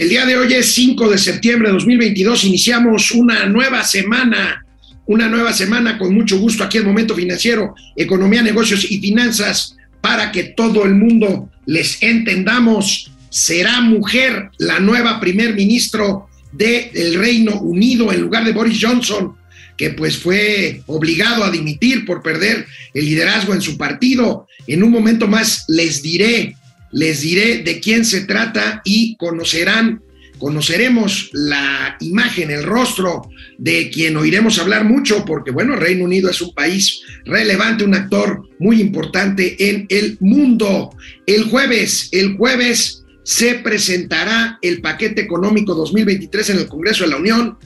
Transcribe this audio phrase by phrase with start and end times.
[0.00, 2.44] El día de hoy es 5 de septiembre de 2022.
[2.44, 4.64] Iniciamos una nueva semana,
[5.04, 10.32] una nueva semana con mucho gusto aquí en Momento Financiero, Economía, Negocios y Finanzas para
[10.32, 13.12] que todo el mundo les entendamos.
[13.28, 19.34] Será mujer la nueva primer ministro del Reino Unido en lugar de Boris Johnson,
[19.76, 22.64] que pues fue obligado a dimitir por perder
[22.94, 24.46] el liderazgo en su partido.
[24.66, 26.56] En un momento más les diré
[26.92, 30.02] les diré de quién se trata y conocerán,
[30.38, 33.28] conoceremos la imagen, el rostro
[33.58, 38.48] de quien oiremos hablar mucho, porque bueno, Reino Unido es un país relevante, un actor
[38.58, 40.90] muy importante en el mundo.
[41.26, 47.18] El jueves, el jueves se presentará el paquete económico 2023 en el Congreso de la
[47.18, 47.58] Unión.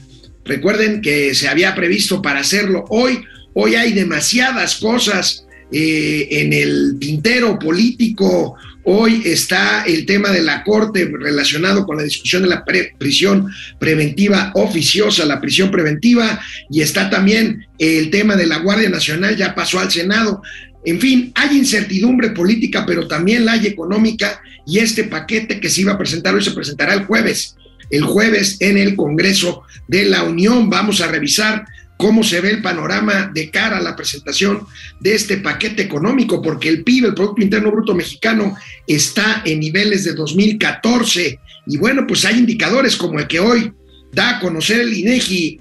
[0.43, 3.23] Recuerden que se había previsto para hacerlo hoy.
[3.53, 8.55] Hoy hay demasiadas cosas eh, en el tintero político
[8.87, 14.51] Hoy está el tema de la Corte relacionado con la discusión de la prisión preventiva
[14.53, 19.79] oficiosa, la prisión preventiva, y está también el tema de la Guardia Nacional, ya pasó
[19.79, 20.43] al Senado.
[20.85, 25.81] En fin, hay incertidumbre política, pero también la hay económica, y este paquete que se
[25.81, 27.55] iba a presentar hoy se presentará el jueves.
[27.89, 31.65] El jueves en el Congreso de la Unión vamos a revisar
[31.97, 34.65] cómo se ve el panorama de cara a la presentación
[34.99, 40.03] de este paquete económico, porque el PIB, el Producto Interno Bruto Mexicano, está en niveles
[40.03, 43.71] de 2014 y bueno, pues hay indicadores como el que hoy
[44.11, 45.59] da a conocer el INEGI,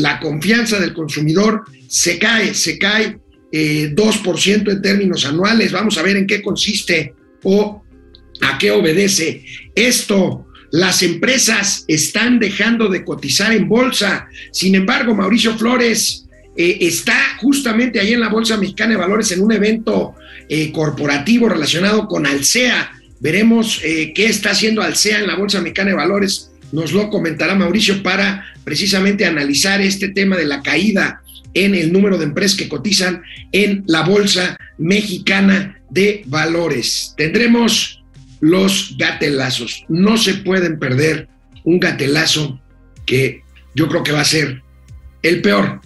[0.00, 3.18] la confianza del consumidor se cae, se cae
[3.52, 5.70] eh, 2% en términos anuales.
[5.70, 7.84] Vamos a ver en qué consiste o
[8.40, 10.46] a qué obedece esto.
[10.74, 14.26] Las empresas están dejando de cotizar en bolsa.
[14.50, 19.40] Sin embargo, Mauricio Flores eh, está justamente ahí en la Bolsa Mexicana de Valores en
[19.40, 20.16] un evento
[20.48, 22.90] eh, corporativo relacionado con Alsea.
[23.20, 26.50] Veremos eh, qué está haciendo Alsea en la Bolsa Mexicana de Valores.
[26.72, 31.22] Nos lo comentará Mauricio para precisamente analizar este tema de la caída
[31.54, 37.14] en el número de empresas que cotizan en la Bolsa Mexicana de Valores.
[37.16, 38.03] Tendremos
[38.44, 39.86] los gatelazos.
[39.88, 41.28] No se pueden perder
[41.64, 42.60] un gatelazo
[43.06, 43.42] que
[43.74, 44.62] yo creo que va a ser
[45.22, 45.80] el peor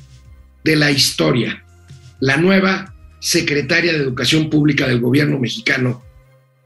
[0.64, 1.64] de la historia.
[2.18, 6.02] La nueva secretaria de Educación Pública del gobierno mexicano,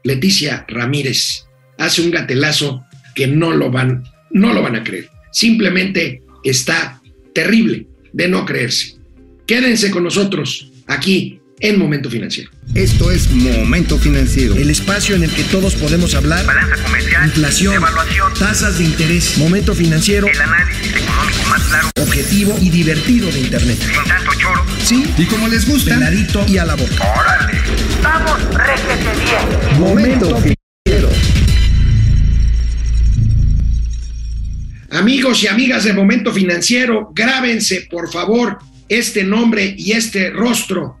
[0.03, 1.45] Leticia Ramírez,
[1.77, 2.83] hace un gatelazo
[3.13, 5.11] que no lo van, no lo van a creer.
[5.31, 7.03] Simplemente está
[7.35, 8.95] terrible de no creerse.
[9.45, 12.51] Quédense con nosotros aquí en Momento Financiero.
[12.75, 14.53] Esto es Momento Financiero.
[14.55, 16.45] El espacio en el que todos podemos hablar.
[16.45, 17.25] Balanza comercial.
[17.25, 17.75] Inflación.
[17.75, 18.33] Evaluación.
[18.37, 19.37] Tasas de interés.
[19.37, 20.27] Momento Financiero.
[20.27, 21.89] El análisis económico más claro.
[22.01, 23.77] Objetivo y divertido de Internet.
[23.79, 24.65] Sin tanto choro.
[24.83, 25.05] Sí.
[25.17, 25.95] Y como les gusta.
[25.95, 27.13] Peladito y a la boca.
[27.17, 27.57] Órale.
[28.03, 29.79] Vamos, réjete bien.
[29.79, 31.09] Momento Financiero.
[34.91, 38.59] Amigos y amigas de Momento Financiero, grábense por favor
[38.89, 40.99] este nombre y este rostro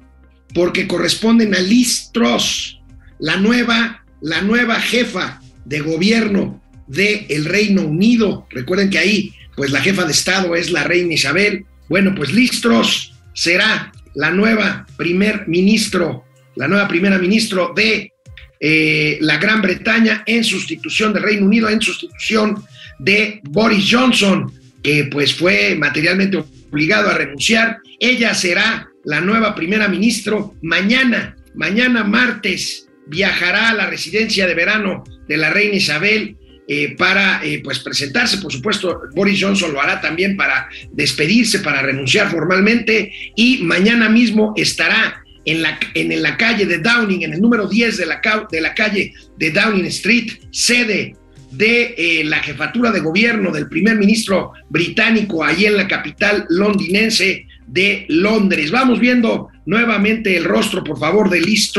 [0.53, 2.79] porque corresponden a Liz Truss,
[3.19, 8.47] la nueva, la nueva jefa de gobierno del el Reino Unido.
[8.49, 11.65] Recuerden que ahí, pues la jefa de Estado es la reina Isabel.
[11.89, 16.25] Bueno, pues Liz Truss será la nueva primer ministro,
[16.55, 18.11] la nueva primera ministro de
[18.59, 22.63] eh, la Gran Bretaña en sustitución del Reino Unido, en sustitución
[22.99, 27.79] de Boris Johnson, que pues fue materialmente obligado a renunciar.
[27.99, 35.03] Ella será la nueva primera ministro, mañana, mañana martes, viajará a la residencia de verano
[35.27, 36.37] de la reina Isabel
[36.67, 41.81] eh, para eh, pues presentarse, por supuesto, Boris Johnson lo hará también para despedirse, para
[41.81, 47.41] renunciar formalmente y mañana mismo estará en la, en, la calle de Downing, en el
[47.41, 51.15] número 10 de la, de la calle de Downing Street, sede
[51.51, 57.45] de eh, la jefatura de gobierno del primer ministro británico ahí en la capital londinense,
[57.67, 58.71] de Londres.
[58.71, 61.71] Vamos viendo nuevamente el rostro, por favor, de Liz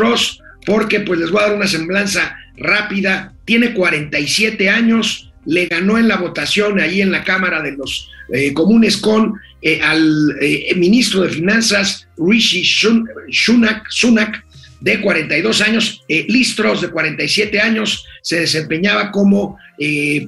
[0.66, 3.34] porque pues les voy a dar una semblanza rápida.
[3.44, 8.52] Tiene 47 años, le ganó en la votación ahí en la Cámara de los eh,
[8.54, 14.42] Comunes con eh, al eh, ministro de Finanzas, Rishi Sunak, Sunak
[14.80, 19.56] de 42 años, Liz Truss de 47 años, se desempeñaba como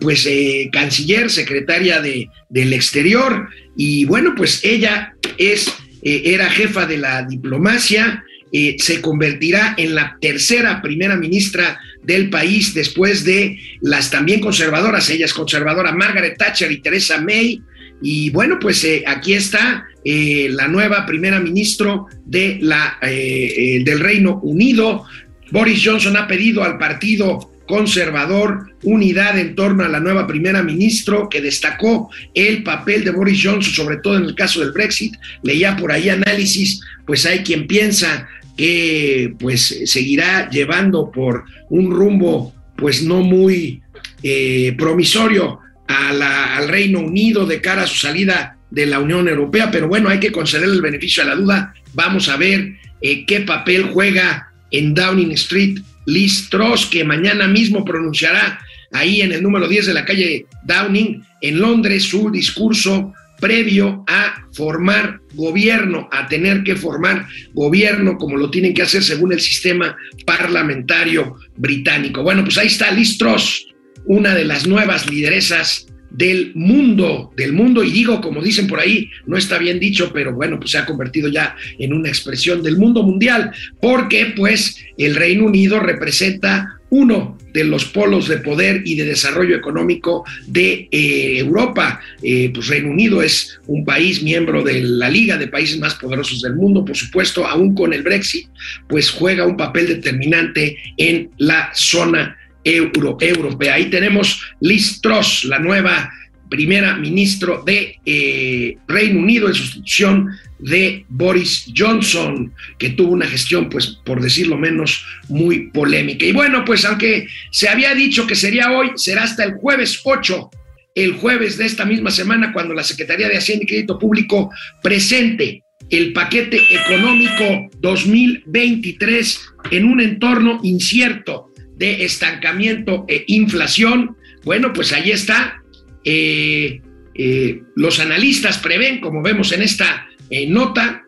[0.00, 0.26] pues
[0.73, 5.69] canciller, secretaria de, del exterior, y bueno, pues ella es,
[6.02, 12.31] eh, era jefa de la diplomacia, eh, se convertirá en la tercera primera ministra del
[12.31, 17.61] país después de las también conservadoras, ella es conservadora, Margaret Thatcher y Teresa May.
[18.02, 25.05] Y bueno, pues eh, aquí está la nueva primera ministra de la, del Reino Unido.
[25.50, 31.29] Boris Johnson ha pedido al partido conservador, unidad en torno a la nueva primera ministro,
[31.29, 35.15] que destacó el papel de Boris Johnson, sobre todo en el caso del Brexit.
[35.43, 42.55] Leía por ahí análisis, pues hay quien piensa que pues seguirá llevando por un rumbo
[42.77, 43.83] pues no muy
[44.23, 49.89] eh, promisorio al Reino Unido de cara a su salida de la Unión Europea, pero
[49.89, 51.75] bueno, hay que concederle el beneficio a la duda.
[51.95, 57.85] Vamos a ver eh, qué papel juega en Downing Street Liz Truss, que mañana mismo
[57.85, 58.61] pronunciará
[58.93, 64.47] ahí en el número 10 de la calle Downing, en Londres, su discurso previo a
[64.53, 69.97] formar gobierno, a tener que formar gobierno como lo tienen que hacer según el sistema
[70.25, 72.23] parlamentario británico.
[72.23, 73.67] Bueno, pues ahí está Liz Truss,
[74.06, 75.87] una de las nuevas lideresas
[76.17, 80.33] del mundo, del mundo, y digo, como dicen por ahí, no está bien dicho, pero
[80.33, 85.15] bueno, pues se ha convertido ya en una expresión del mundo mundial, porque pues el
[85.15, 91.39] Reino Unido representa uno de los polos de poder y de desarrollo económico de eh,
[91.39, 92.01] Europa.
[92.23, 96.41] Eh, pues Reino Unido es un país miembro de la Liga de Países más poderosos
[96.43, 98.49] del mundo, por supuesto, aún con el Brexit,
[98.89, 102.37] pues juega un papel determinante en la zona
[102.67, 103.75] euro, europea.
[103.75, 106.11] Ahí tenemos Liz Truss, la nueva
[106.49, 113.69] primera ministro de eh, Reino Unido en sustitución de Boris Johnson, que tuvo una gestión,
[113.69, 116.25] pues, por decirlo menos, muy polémica.
[116.25, 120.51] Y bueno, pues aunque se había dicho que sería hoy, será hasta el jueves 8,
[120.95, 124.51] el jueves de esta misma semana, cuando la Secretaría de Hacienda y Crédito Público
[124.83, 129.41] presente el paquete económico 2023
[129.73, 134.17] en un entorno incierto de estancamiento e inflación.
[134.44, 135.62] Bueno, pues ahí está.
[136.05, 136.81] Eh,
[137.14, 141.02] eh, los analistas prevén, como vemos en esta eh, nota,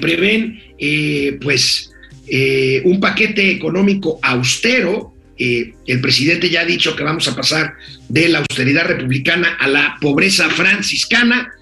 [0.00, 0.62] prevén
[1.42, 1.90] pues
[2.84, 5.12] un paquete económico austero.
[5.36, 7.74] el presidente ya ha dicho que vamos a pasar
[8.08, 11.52] de la austeridad republicana a la pobreza franciscana.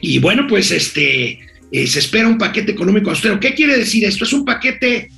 [0.00, 1.38] Y bueno, pues este
[1.70, 3.38] se espera un paquete económico austero.
[3.38, 4.24] ¿Qué quiere decir esto?
[4.24, 5.08] Es un paquete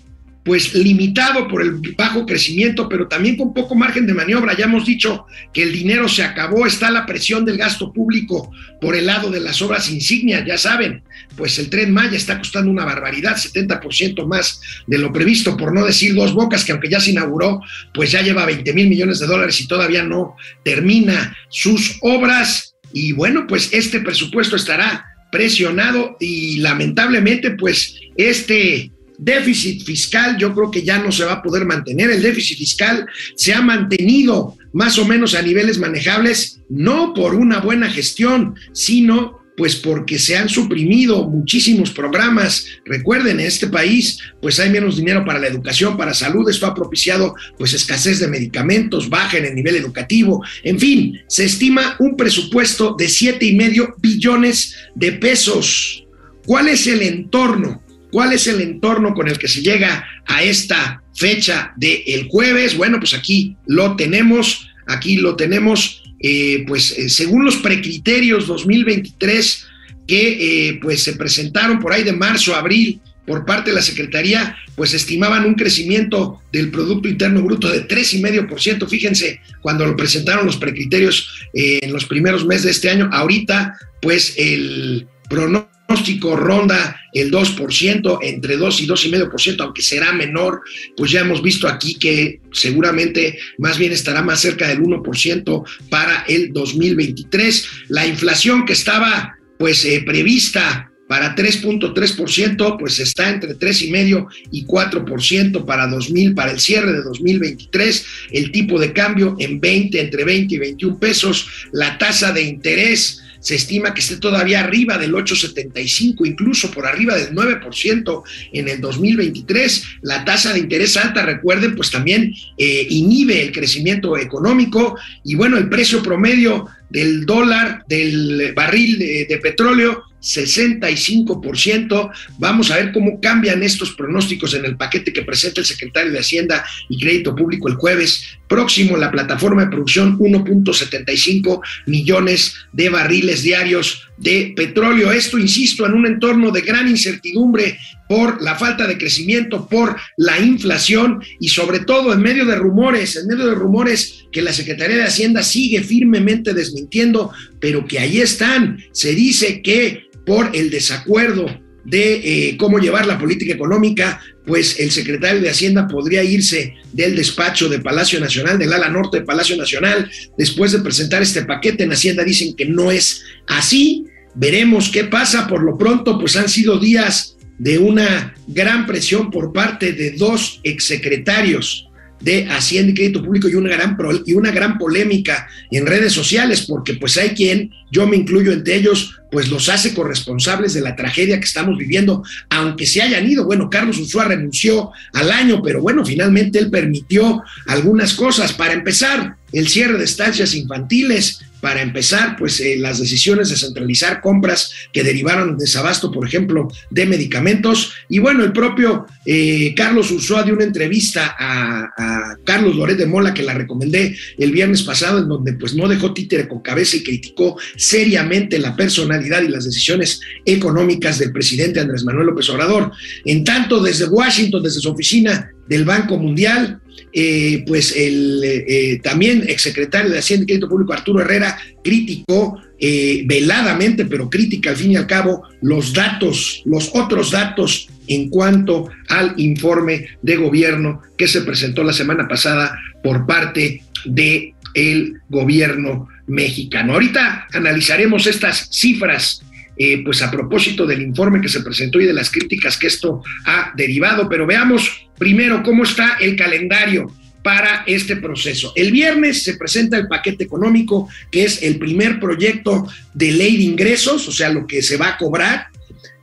[0.45, 4.57] pues limitado por el bajo crecimiento, pero también con poco margen de maniobra.
[4.57, 8.51] Ya hemos dicho que el dinero se acabó, está la presión del gasto público
[8.81, 11.05] por el lado de las obras insignias, ya saben,
[11.37, 15.85] pues el tren Maya está costando una barbaridad, 70% más de lo previsto, por no
[15.85, 17.61] decir dos bocas, que aunque ya se inauguró,
[17.95, 22.75] pues ya lleva 20 mil millones de dólares y todavía no termina sus obras.
[22.93, 28.91] Y bueno, pues este presupuesto estará presionado y lamentablemente, pues este
[29.25, 32.11] Déficit fiscal yo creo que ya no se va a poder mantener.
[32.11, 37.61] El déficit fiscal se ha mantenido más o menos a niveles manejables, no por una
[37.61, 42.67] buena gestión, sino pues porque se han suprimido muchísimos programas.
[42.85, 46.75] Recuerden, en este país pues hay menos dinero para la educación, para salud, esto ha
[46.75, 52.17] propiciado pues escasez de medicamentos, baja en el nivel educativo, en fin, se estima un
[52.17, 56.07] presupuesto de siete y medio billones de pesos.
[56.45, 57.83] ¿Cuál es el entorno?
[58.13, 62.77] ¿Cuál es el entorno con el que se llega a esta fecha del jueves?
[62.77, 69.67] Bueno, pues aquí lo tenemos, aquí lo tenemos, eh, pues eh, según los precriterios 2023
[70.07, 73.83] que eh, pues se presentaron por ahí de marzo a abril por parte de la
[73.83, 78.89] Secretaría, pues estimaban un crecimiento del Producto Interno Bruto de 3,5%.
[78.89, 84.35] Fíjense, cuando lo presentaron los precriterios en los primeros meses de este año, ahorita pues
[84.37, 90.63] el pronóstico pronóstico ronda el 2%, entre 2 y 2,5%, aunque será menor,
[90.97, 96.25] pues ya hemos visto aquí que seguramente más bien estará más cerca del 1% para
[96.29, 97.69] el 2023.
[97.89, 105.67] La inflación que estaba pues eh, prevista para 3.3%, pues está entre 3,5 y 4%
[105.67, 110.55] para 2000, para el cierre de 2023, el tipo de cambio en 20, entre 20
[110.55, 116.27] y 21 pesos, la tasa de interés se estima que esté todavía arriba del 8,75,
[116.27, 118.23] incluso por arriba del 9%
[118.53, 119.85] en el 2023.
[120.03, 125.59] La tasa de interés alta, recuerden, pues también eh, inhibe el crecimiento económico y bueno,
[125.59, 132.11] el precio promedio del dólar, del barril de, petróleo, 65%.
[132.39, 136.21] Vamos a ver cómo cambian estos pronósticos en el paquete que presenta el secretario de
[136.21, 138.97] Hacienda y Crédito Público el jueves próximo.
[138.97, 145.11] La plataforma de producción, 1.75 millones de barriles diarios de petróleo.
[145.11, 150.39] Esto, insisto, en un entorno de gran incertidumbre por la falta de crecimiento, por la
[150.39, 154.97] inflación y sobre todo en medio de rumores, en medio de rumores que la Secretaría
[154.97, 158.85] de Hacienda sigue firmemente desmintiendo, pero que ahí están.
[158.93, 161.47] Se dice que por el desacuerdo
[161.85, 162.15] de
[162.49, 167.69] eh, cómo llevar la política económica, pues el secretario de Hacienda podría irse del despacho
[167.69, 171.93] de Palacio Nacional, del ala norte de Palacio Nacional, después de presentar este paquete en
[171.93, 174.05] Hacienda dicen que no es así.
[174.35, 175.47] Veremos qué pasa.
[175.47, 180.61] Por lo pronto, pues han sido días de una gran presión por parte de dos
[180.65, 181.89] exsecretarios
[182.23, 186.63] de Hacienda y Crédito Público y una gran, y una gran polémica en redes sociales,
[186.69, 190.95] porque pues hay quien, yo me incluyo entre ellos, pues los hace corresponsables de la
[190.95, 193.45] tragedia que estamos viviendo, aunque se hayan ido.
[193.45, 198.53] Bueno, Carlos Ursúa renunció al año, pero bueno, finalmente él permitió algunas cosas.
[198.53, 204.21] Para empezar, el cierre de estancias infantiles, para empezar, pues eh, las decisiones de centralizar
[204.21, 207.93] compras que derivaron de desabasto, por ejemplo, de medicamentos.
[208.09, 213.33] Y bueno, el propio eh, Carlos Ursúa dio una entrevista a, Carlos Loret de Mola,
[213.33, 217.05] que la recomendé el viernes pasado, en donde pues no dejó títere con cabeza y
[217.05, 222.91] criticó seriamente la personalidad y las decisiones económicas del presidente Andrés Manuel López Obrador.
[223.25, 226.82] En tanto, desde Washington, desde su oficina del Banco Mundial,
[227.13, 233.23] eh, pues el eh, también exsecretario de Hacienda y Crédito Público, Arturo Herrera, criticó eh,
[233.27, 238.89] veladamente, pero crítica al fin y al cabo, los datos, los otros datos en cuanto
[239.09, 246.09] al informe de gobierno que se presentó la semana pasada por parte de el gobierno
[246.27, 246.95] mexicano.
[246.95, 249.43] Ahorita analizaremos estas cifras
[249.77, 253.23] eh, pues a propósito del informe que se presentó y de las críticas que esto
[253.47, 257.09] ha derivado, pero veamos primero cómo está el calendario
[257.45, 258.73] para este proceso.
[258.75, 263.63] El viernes se presenta el paquete económico, que es el primer proyecto de ley de
[263.63, 265.69] ingresos, o sea, lo que se va a cobrar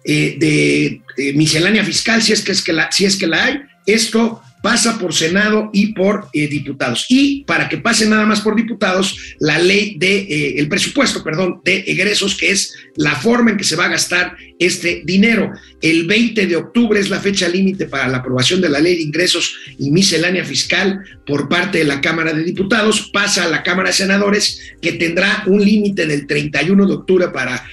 [0.04, 3.46] eh, de eh, miscelánea fiscal, si es que, es que la, si es que la
[3.46, 3.62] hay.
[3.86, 7.06] Esto pasa por Senado y por eh, diputados.
[7.10, 11.62] Y para que pase nada más por diputados, la ley de, eh, el presupuesto, perdón,
[11.64, 15.52] de egresos, que es la forma en que se va a gastar este dinero.
[15.82, 19.04] El 20 de octubre es la fecha límite para la aprobación de la ley de
[19.04, 23.10] ingresos y miscelánea fiscal por parte de la Cámara de Diputados.
[23.14, 27.66] Pasa a la Cámara de Senadores, que tendrá un límite del 31 de octubre para,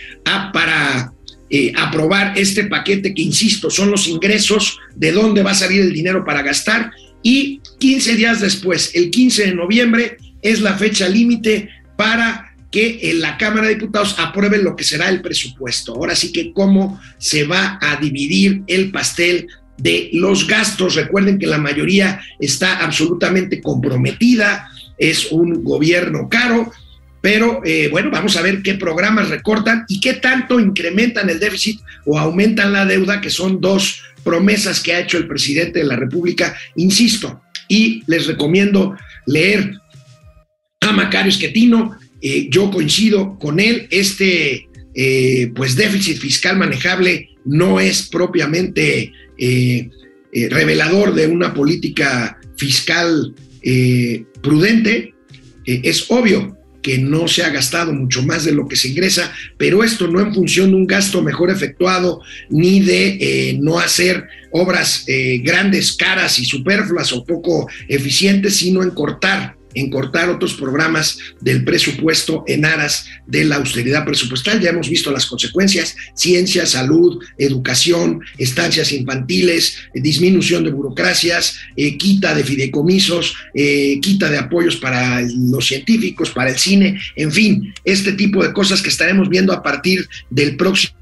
[0.53, 1.13] para
[1.51, 5.93] eh, aprobar este paquete que, insisto, son los ingresos, de dónde va a salir el
[5.93, 6.91] dinero para gastar
[7.23, 13.21] y 15 días después, el 15 de noviembre, es la fecha límite para que en
[13.21, 15.95] la Cámara de Diputados apruebe lo que será el presupuesto.
[15.95, 20.95] Ahora sí que cómo se va a dividir el pastel de los gastos.
[20.95, 26.71] Recuerden que la mayoría está absolutamente comprometida, es un gobierno caro,
[27.27, 31.81] pero eh, bueno, vamos a ver qué programas recortan y qué tanto incrementan el déficit
[32.05, 35.97] o aumentan la deuda, que son dos promesas que ha hecho el presidente de la
[35.97, 39.75] República, insisto, y les recomiendo leer
[40.83, 47.81] a Macario Esquetino, eh, yo coincido con él, este eh, pues déficit fiscal manejable no
[47.81, 49.11] es propiamente
[50.33, 53.35] revelador de una política fiscal
[54.41, 55.13] prudente,
[55.65, 56.57] es obvio,
[56.87, 60.21] que no se ha gastado mucho más de lo que se ingresa, pero esto no
[60.21, 65.95] en función de un gasto mejor efectuado ni de eh, no hacer obras eh, grandes,
[65.95, 72.43] caras y superfluas o poco eficientes, sino en cortar en cortar otros programas del presupuesto
[72.49, 74.61] en aras de la austeridad presupuestal.
[74.61, 82.35] Ya hemos visto las consecuencias, ciencia, salud, educación, estancias infantiles, disminución de burocracias, eh, quita
[82.35, 88.13] de fideicomisos, eh, quita de apoyos para los científicos, para el cine, en fin, este
[88.13, 90.97] tipo de cosas que estaremos viendo a partir del próximo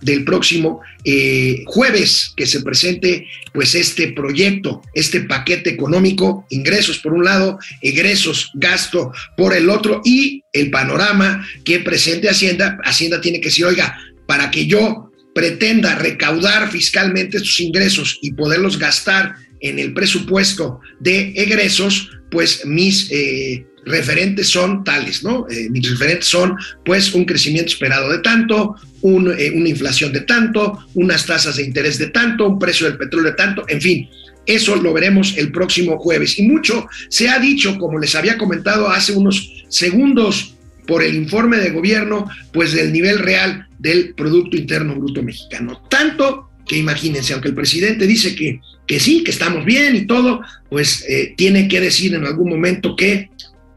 [0.00, 7.14] del próximo eh, jueves que se presente pues este proyecto, este paquete económico, ingresos por
[7.14, 12.78] un lado, egresos, gasto por el otro y el panorama que presente Hacienda.
[12.84, 18.78] Hacienda tiene que decir, oiga, para que yo pretenda recaudar fiscalmente estos ingresos y poderlos
[18.78, 25.46] gastar en el presupuesto de egresos, pues mis eh, referentes son tales, ¿no?
[25.48, 30.78] Eh, mis referentes son, pues, un crecimiento esperado de tanto, eh, una inflación de tanto,
[30.94, 34.08] unas tasas de interés de tanto, un precio del petróleo de tanto, en fin.
[34.46, 36.38] Eso lo veremos el próximo jueves.
[36.38, 40.54] Y mucho se ha dicho, como les había comentado hace unos segundos
[40.86, 45.82] por el informe de gobierno, pues del nivel real del Producto Interno Bruto Mexicano.
[45.88, 50.40] Tanto que imagínense, aunque el presidente dice que, que sí, que estamos bien y todo,
[50.68, 53.30] pues eh, tiene que decir en algún momento que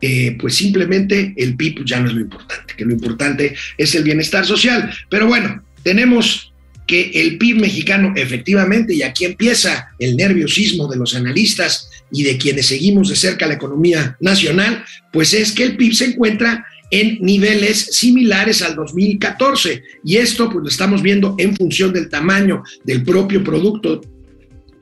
[0.05, 4.03] eh, pues simplemente el PIB ya no es lo importante, que lo importante es el
[4.03, 4.93] bienestar social.
[5.09, 6.51] Pero bueno, tenemos
[6.85, 12.37] que el PIB mexicano efectivamente, y aquí empieza el nerviosismo de los analistas y de
[12.37, 14.83] quienes seguimos de cerca la economía nacional,
[15.13, 19.83] pues es que el PIB se encuentra en niveles similares al 2014.
[20.03, 24.01] Y esto pues lo estamos viendo en función del tamaño del propio Producto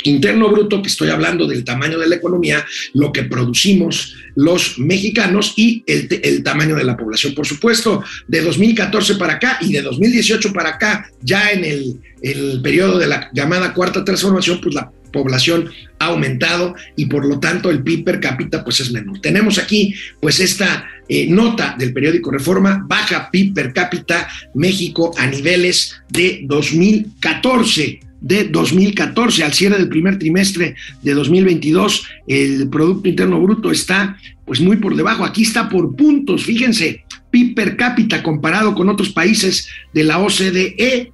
[0.04, 5.54] Interno Bruto, que estoy hablando del tamaño de la economía, lo que producimos los mexicanos
[5.58, 7.34] y el, tamaño de la población.
[7.34, 12.62] Por supuesto, de 2014 para acá y de 2018 para acá, ya en el, el
[12.62, 17.70] periodo de la llamada cuarta transformación, pues la población ha aumentado y por lo tanto
[17.70, 19.20] el PIB per cápita pues es menor.
[19.20, 25.28] Tenemos aquí pues esta eh, nota del periódico Reforma, baja PIB per cápita México a
[25.28, 33.42] niveles de 2014 de 2014 al cierre del primer trimestre de 2022 el producto interno
[33.42, 35.26] bruto está pues muy por debajo.
[35.26, 41.12] Aquí está por puntos fíjense PIB per cápita comparado con otros países de la OCDE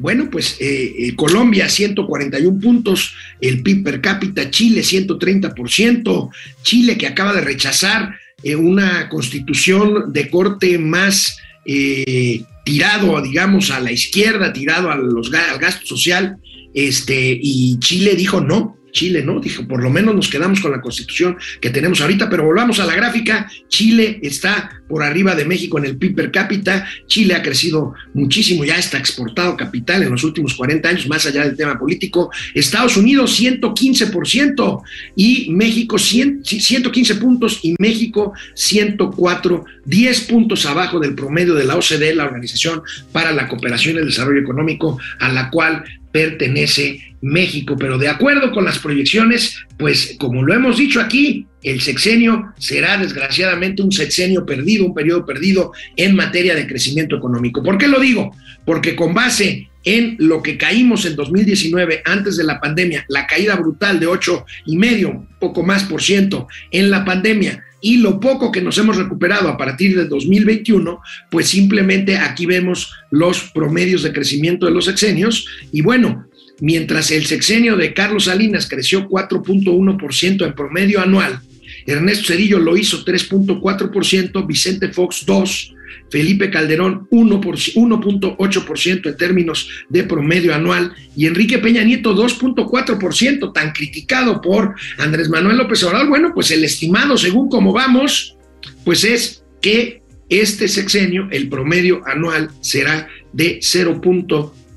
[0.00, 6.30] bueno, pues eh, eh, Colombia 141 puntos, el PIB per cápita, Chile 130%,
[6.62, 13.80] Chile que acaba de rechazar eh, una constitución de corte más eh, tirado, digamos, a
[13.80, 16.36] la izquierda, tirado a los, al gasto social,
[16.74, 19.40] este, y Chile dijo no, Chile, ¿no?
[19.40, 22.86] Dijo, por lo menos nos quedamos con la constitución que tenemos ahorita, pero volvamos a
[22.86, 23.50] la gráfica.
[23.68, 26.86] Chile está por arriba de México en el PIB per cápita.
[27.06, 31.44] Chile ha crecido muchísimo, ya está exportado capital en los últimos 40 años, más allá
[31.44, 32.30] del tema político.
[32.54, 34.82] Estados Unidos, 115%
[35.16, 41.76] y México, 100, 115 puntos y México, 104, 10 puntos abajo del promedio de la
[41.76, 42.82] OCDE, la Organización
[43.12, 48.50] para la Cooperación y el Desarrollo Económico, a la cual pertenece México, pero de acuerdo
[48.52, 54.46] con las proyecciones, pues como lo hemos dicho aquí, el sexenio será desgraciadamente un sexenio
[54.46, 57.62] perdido, un periodo perdido en materia de crecimiento económico.
[57.62, 58.34] ¿Por qué lo digo?
[58.64, 63.56] Porque con base en lo que caímos en 2019 antes de la pandemia, la caída
[63.56, 68.52] brutal de ocho y medio, poco más por ciento en la pandemia, y lo poco
[68.52, 71.00] que nos hemos recuperado a partir de 2021,
[71.30, 76.26] pues simplemente aquí vemos los promedios de crecimiento de los sexenios y bueno,
[76.60, 81.40] mientras el sexenio de Carlos Salinas creció 4.1% en promedio anual,
[81.86, 85.76] Ernesto Cedillo lo hizo 3.4%, Vicente Fox 2%,
[86.10, 94.40] Felipe Calderón 1.8% en términos de promedio anual y Enrique Peña Nieto 2.4%, tan criticado
[94.40, 96.08] por Andrés Manuel López Obrador.
[96.08, 98.36] Bueno, pues el estimado, según cómo vamos,
[98.84, 103.58] pues es que este sexenio, el promedio anual será de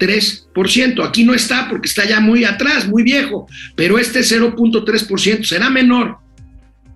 [0.08, 1.06] 0.3%.
[1.06, 6.23] Aquí no está porque está ya muy atrás, muy viejo, pero este 0.3% será menor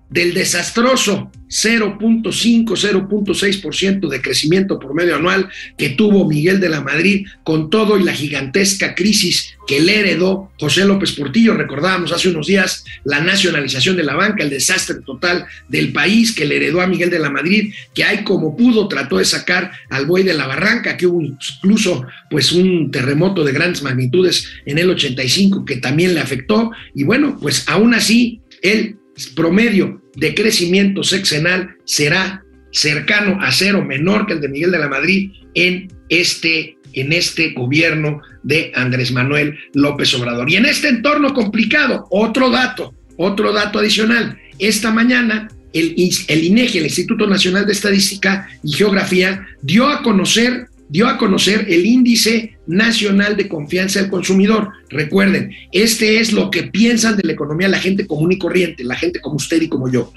[0.09, 7.25] del desastroso 0.5, 0.6% de crecimiento por medio anual que tuvo Miguel de la Madrid
[7.43, 11.53] con todo y la gigantesca crisis que le heredó José López Portillo.
[11.53, 16.45] Recordábamos hace unos días la nacionalización de la banca, el desastre total del país que
[16.45, 20.05] le heredó a Miguel de la Madrid, que hay como pudo trató de sacar al
[20.05, 24.89] buey de la barranca, que hubo incluso pues un terremoto de grandes magnitudes en el
[24.89, 28.96] 85 que también le afectó y bueno, pues aún así él
[29.35, 34.87] promedio de crecimiento sexenal será cercano a cero, menor que el de Miguel de la
[34.87, 40.49] Madrid en este, en este gobierno de Andrés Manuel López Obrador.
[40.49, 44.37] Y en este entorno complicado, otro dato, otro dato adicional.
[44.59, 45.95] Esta mañana el,
[46.27, 51.65] el INEGI, el Instituto Nacional de Estadística y Geografía, dio a conocer dio a conocer
[51.67, 54.71] el índice nacional de confianza del consumidor.
[54.89, 58.95] Recuerden, este es lo que piensan de la economía la gente común y corriente, la
[58.95, 60.13] gente como usted y como yo.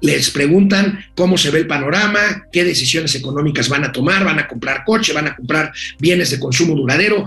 [0.00, 4.48] Les preguntan cómo se ve el panorama, qué decisiones económicas van a tomar, van a
[4.48, 7.24] comprar coche, van a comprar bienes de consumo duradero,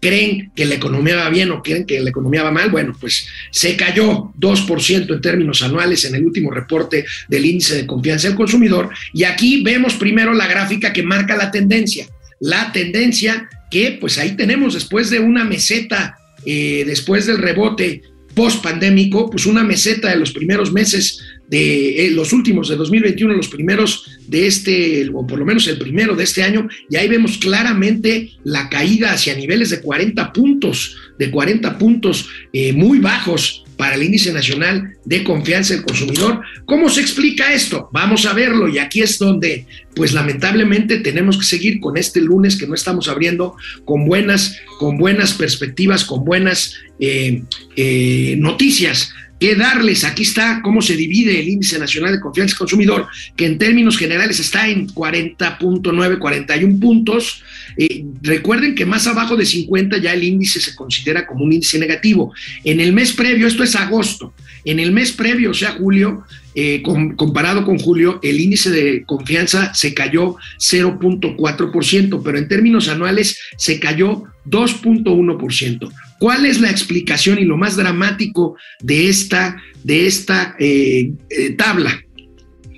[0.00, 3.26] creen que la economía va bien o creen que la economía va mal, bueno, pues
[3.50, 8.36] se cayó 2% en términos anuales en el último reporte del índice de confianza del
[8.36, 8.90] consumidor.
[9.12, 12.06] Y aquí vemos primero la gráfica que marca la tendencia
[12.40, 18.02] la tendencia que pues ahí tenemos después de una meseta, eh, después del rebote
[18.34, 23.34] post pandémico, pues una meseta de los primeros meses de eh, los últimos de 2021,
[23.34, 27.08] los primeros de este, o por lo menos el primero de este año, y ahí
[27.08, 33.64] vemos claramente la caída hacia niveles de 40 puntos, de 40 puntos eh, muy bajos
[33.80, 36.42] para el Índice Nacional de Confianza del Consumidor.
[36.66, 37.88] ¿Cómo se explica esto?
[37.94, 39.64] Vamos a verlo y aquí es donde,
[39.96, 44.98] pues lamentablemente tenemos que seguir con este lunes que no estamos abriendo con buenas, con
[44.98, 47.42] buenas perspectivas, con buenas eh,
[47.74, 50.04] eh, noticias que darles.
[50.04, 53.96] Aquí está cómo se divide el índice nacional de confianza del consumidor, que en términos
[53.96, 57.42] generales está en 40.9, 41 puntos.
[57.76, 61.78] Eh, recuerden que más abajo de 50 ya el índice se considera como un índice
[61.78, 62.34] negativo.
[62.64, 66.82] En el mes previo, esto es agosto, en el mes previo, o sea, julio, eh,
[66.82, 73.38] com- comparado con julio, el índice de confianza se cayó 0.4%, pero en términos anuales
[73.56, 75.90] se cayó 2.1%.
[76.18, 82.02] ¿Cuál es la explicación y lo más dramático de esta, de esta eh, eh, tabla?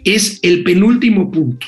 [0.04, 1.66] Es el penúltimo punto.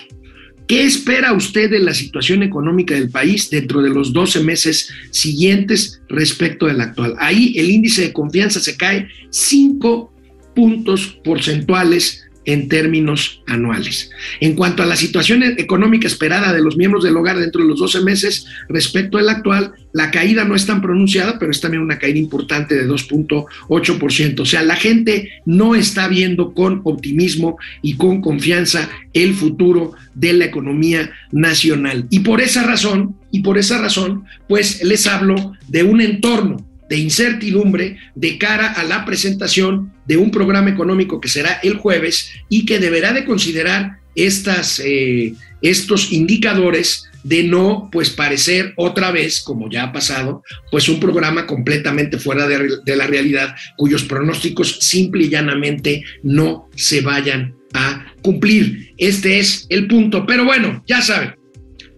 [0.66, 6.00] ¿Qué espera usted de la situación económica del país dentro de los 12 meses siguientes
[6.08, 7.14] respecto del actual?
[7.18, 10.13] Ahí el índice de confianza se cae 5
[10.54, 14.10] puntos porcentuales en términos anuales.
[14.40, 17.78] En cuanto a la situación económica esperada de los miembros del hogar dentro de los
[17.78, 21.98] 12 meses respecto al actual, la caída no es tan pronunciada, pero es también una
[21.98, 24.40] caída importante de 2.8%.
[24.40, 30.32] O sea, la gente no está viendo con optimismo y con confianza el futuro de
[30.34, 32.06] la economía nacional.
[32.10, 36.98] Y por esa razón, y por esa razón, pues les hablo de un entorno de
[36.98, 42.66] incertidumbre de cara a la presentación de un programa económico que será el jueves y
[42.66, 49.70] que deberá de considerar estas, eh, estos indicadores de no pues parecer otra vez, como
[49.70, 55.30] ya ha pasado, pues un programa completamente fuera de, la realidad, cuyos pronósticos simple y
[55.30, 58.92] llanamente no se vayan a cumplir.
[58.98, 60.26] Este es el punto.
[60.26, 61.34] Pero bueno, ya saben,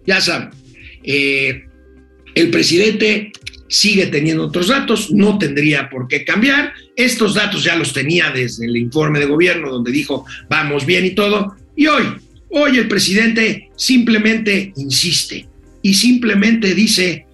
[0.05, 0.49] ya saben,
[1.03, 1.65] eh,
[2.33, 3.33] el presidente
[3.67, 6.73] sigue teniendo otros datos, no tendría por qué cambiar.
[6.95, 11.11] Estos datos ya los tenía desde el informe de gobierno donde dijo vamos bien y
[11.11, 11.55] todo.
[11.75, 12.05] Y hoy,
[12.49, 15.47] hoy el presidente simplemente insiste
[15.81, 17.25] y simplemente dice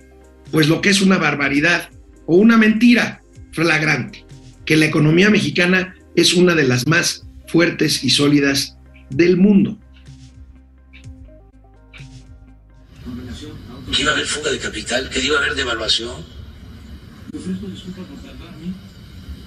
[0.52, 1.89] pues lo que es una barbaridad
[2.26, 4.24] o una mentira flagrante,
[4.65, 8.78] que la economía mexicana es una de las más fuertes y sólidas
[9.10, 9.80] del mundo.
[13.93, 16.25] Que iba a haber fuga de capital, que iba a haber devaluación,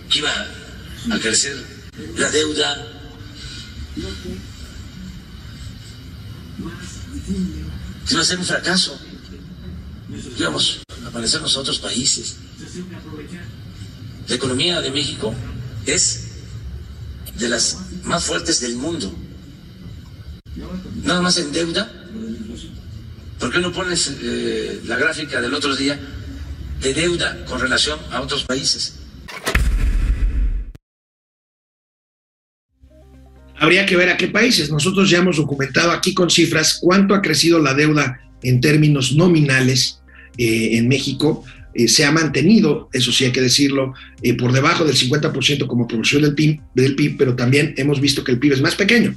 [0.09, 0.31] que iba
[1.11, 1.57] a crecer
[2.17, 2.93] la deuda.
[8.07, 8.99] Que iba a ser un fracaso.
[10.39, 12.37] Íbamos a parecernos a otros países.
[14.29, 15.35] La economía de México
[15.87, 16.29] es
[17.37, 19.13] de las más fuertes del mundo.
[21.03, 22.06] Nada más en deuda
[23.39, 25.99] ¿Por qué no pones eh, la gráfica del otro día
[26.81, 28.99] de deuda con relación a otros países?
[33.59, 34.71] Habría que ver a qué países.
[34.71, 40.01] Nosotros ya hemos documentado aquí con cifras cuánto ha crecido la deuda en términos nominales
[40.39, 41.45] eh, en México.
[41.75, 43.93] Eh, se ha mantenido, eso sí hay que decirlo,
[44.39, 48.33] por debajo del 50% como proporción del PIB, del PIB, pero también hemos visto que
[48.33, 49.15] el PIB es más pequeño.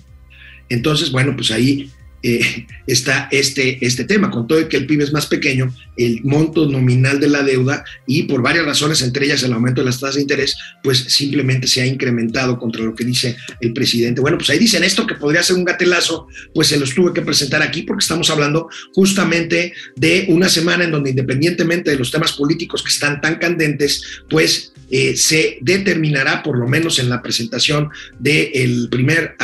[0.67, 1.89] Entonces, bueno, pues ahí
[2.21, 4.29] eh, está este, este tema.
[4.29, 7.83] Con todo el que el PIB es más pequeño, el monto nominal de la deuda
[8.07, 11.67] y por varias razones, entre ellas el aumento de las tasas de interés, pues simplemente
[11.67, 14.21] se ha incrementado contra lo que dice el presidente.
[14.21, 17.21] Bueno, pues ahí dicen esto que podría ser un gatelazo, pues se los tuve que
[17.21, 22.33] presentar aquí porque estamos hablando justamente de una semana en donde independientemente de los temas
[22.33, 27.89] políticos que están tan candentes, pues eh, se determinará por lo menos en la presentación
[28.17, 29.35] del primer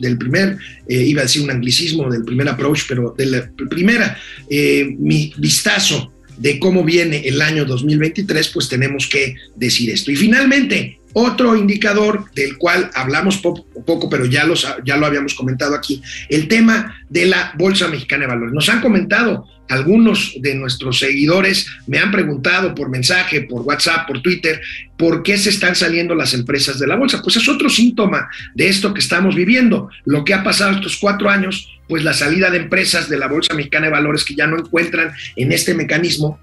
[0.00, 0.58] del primer,
[0.90, 5.32] eh, iba a decir un anglicismo, del primer approach, pero de la primera eh, mi
[5.38, 10.10] vistazo de cómo viene el año 2023, pues tenemos que decir esto.
[10.10, 15.74] Y finalmente, otro indicador del cual hablamos poco, pero ya, los, ya lo habíamos comentado
[15.74, 18.54] aquí, el tema de la Bolsa Mexicana de Valores.
[18.54, 24.22] Nos han comentado algunos de nuestros seguidores, me han preguntado por mensaje, por WhatsApp, por
[24.22, 24.60] Twitter,
[24.96, 27.22] por qué se están saliendo las empresas de la bolsa.
[27.22, 29.90] Pues es otro síntoma de esto que estamos viviendo.
[30.06, 33.52] Lo que ha pasado estos cuatro años, pues la salida de empresas de la Bolsa
[33.52, 36.38] Mexicana de Valores que ya no encuentran en este mecanismo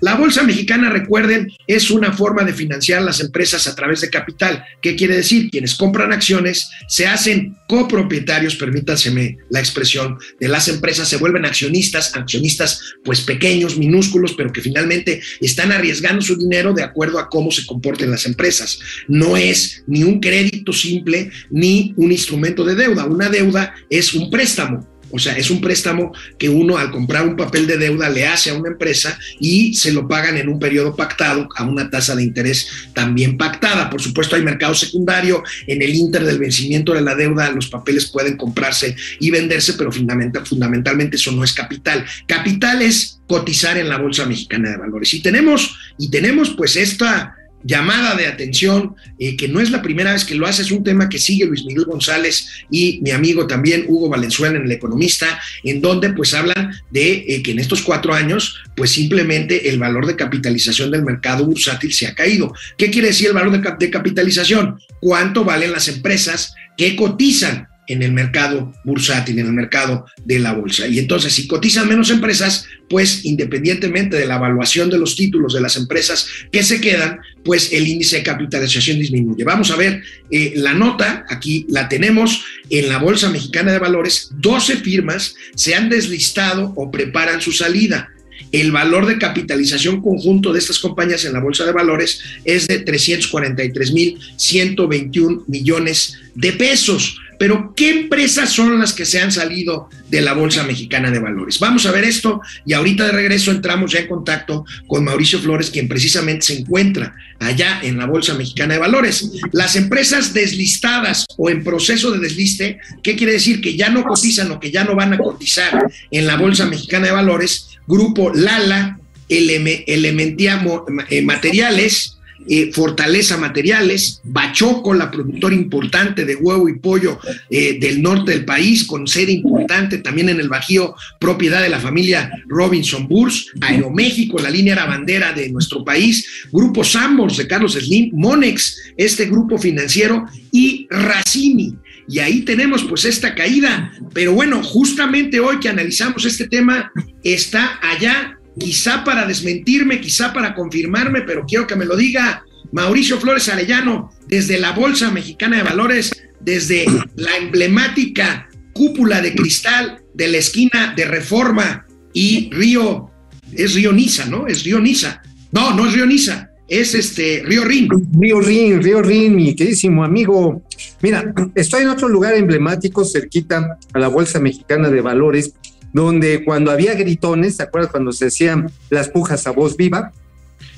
[0.00, 4.64] la Bolsa Mexicana, recuerden, es una forma de financiar las empresas a través de capital.
[4.80, 5.50] ¿Qué quiere decir?
[5.50, 12.14] Quienes compran acciones se hacen copropietarios, permítanseme la expresión, de las empresas, se vuelven accionistas,
[12.14, 17.50] accionistas pues pequeños, minúsculos, pero que finalmente están arriesgando su dinero de acuerdo a cómo
[17.50, 18.78] se comporten las empresas.
[19.08, 23.04] No es ni un crédito simple ni un instrumento de deuda.
[23.04, 27.36] Una deuda es un préstamo o sea, es un préstamo que uno al comprar un
[27.36, 30.94] papel de deuda le hace a una empresa y se lo pagan en un periodo
[30.94, 33.88] pactado a una tasa de interés también pactada.
[33.90, 35.42] Por supuesto, hay mercado secundario.
[35.66, 39.90] En el inter del vencimiento de la deuda, los papeles pueden comprarse y venderse, pero
[39.90, 42.04] fundamental, fundamentalmente eso no es capital.
[42.26, 45.12] Capital es cotizar en la Bolsa Mexicana de Valores.
[45.14, 47.34] Y tenemos, y tenemos pues esta
[47.66, 50.84] llamada de atención, eh, que no es la primera vez que lo hace, es un
[50.84, 55.40] tema que sigue Luis Miguel González y mi amigo también Hugo Valenzuela en El Economista,
[55.64, 60.06] en donde pues hablan de eh, que en estos cuatro años pues simplemente el valor
[60.06, 62.52] de capitalización del mercado bursátil se ha caído.
[62.78, 64.78] ¿Qué quiere decir el valor de, cap de capitalización?
[65.00, 70.52] ¿Cuánto valen las empresas que cotizan en el mercado bursátil, en el mercado de la
[70.52, 70.86] bolsa.
[70.86, 75.60] Y entonces, si cotizan menos empresas, pues independientemente de la evaluación de los títulos de
[75.60, 79.44] las empresas que se quedan, pues el índice de capitalización disminuye.
[79.44, 84.30] Vamos a ver eh, la nota, aquí la tenemos en la Bolsa Mexicana de Valores,
[84.36, 88.10] 12 firmas se han deslistado o preparan su salida.
[88.52, 92.84] El valor de capitalización conjunto de estas compañías en la bolsa de valores es de
[92.84, 97.18] 343.121 millones de pesos.
[97.38, 101.58] Pero, ¿qué empresas son las que se han salido de la Bolsa Mexicana de Valores?
[101.58, 105.70] Vamos a ver esto y ahorita de regreso entramos ya en contacto con Mauricio Flores,
[105.70, 109.30] quien precisamente se encuentra allá en la Bolsa Mexicana de Valores.
[109.52, 113.60] Las empresas deslistadas o en proceso de desliste, ¿qué quiere decir?
[113.60, 117.06] Que ya no cotizan o que ya no van a cotizar en la Bolsa Mexicana
[117.06, 117.68] de Valores.
[117.86, 120.62] Grupo Lala, Elementia
[121.10, 122.15] eh, Materiales,
[122.48, 127.18] eh, Fortaleza Materiales, Bachoco, la productora importante de huevo y pollo
[127.50, 131.80] eh, del norte del país, con sede importante también en el Bajío, propiedad de la
[131.80, 137.72] familia Robinson Burs, Aeroméxico, la línea era bandera de nuestro país, Grupo Sambors de Carlos
[137.72, 141.76] Slim, Monex, este grupo financiero, y Racini.
[142.08, 143.92] Y ahí tenemos pues esta caída.
[144.14, 150.54] Pero bueno, justamente hoy que analizamos este tema, está allá quizá para desmentirme, quizá para
[150.54, 155.62] confirmarme, pero quiero que me lo diga Mauricio Flores Arellano, desde la Bolsa Mexicana de
[155.62, 156.84] Valores, desde
[157.16, 163.10] la emblemática cúpula de cristal de la esquina de Reforma y Río,
[163.52, 164.46] es Río Niza, ¿no?
[164.46, 165.22] Es Río Niza.
[165.52, 167.88] No, no es Río Niza, es este Río Rin.
[168.18, 170.62] Río Rin, Río Rin, mi queridísimo amigo.
[171.00, 175.54] Mira, estoy en otro lugar emblemático cerquita a la Bolsa Mexicana de Valores
[175.92, 180.12] donde cuando había gritones, ¿te acuerdas cuando se hacían las pujas a voz viva?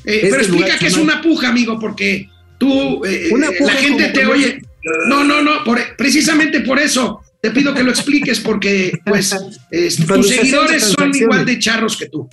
[0.04, 4.62] Eh, pero explica que es una puja, amigo, porque tú, eh, la gente te oye.
[5.08, 5.64] No, no, no,
[5.96, 9.30] precisamente por eso te pido que lo expliques, porque pues
[10.06, 12.28] tus seguidores son igual de charros que tú.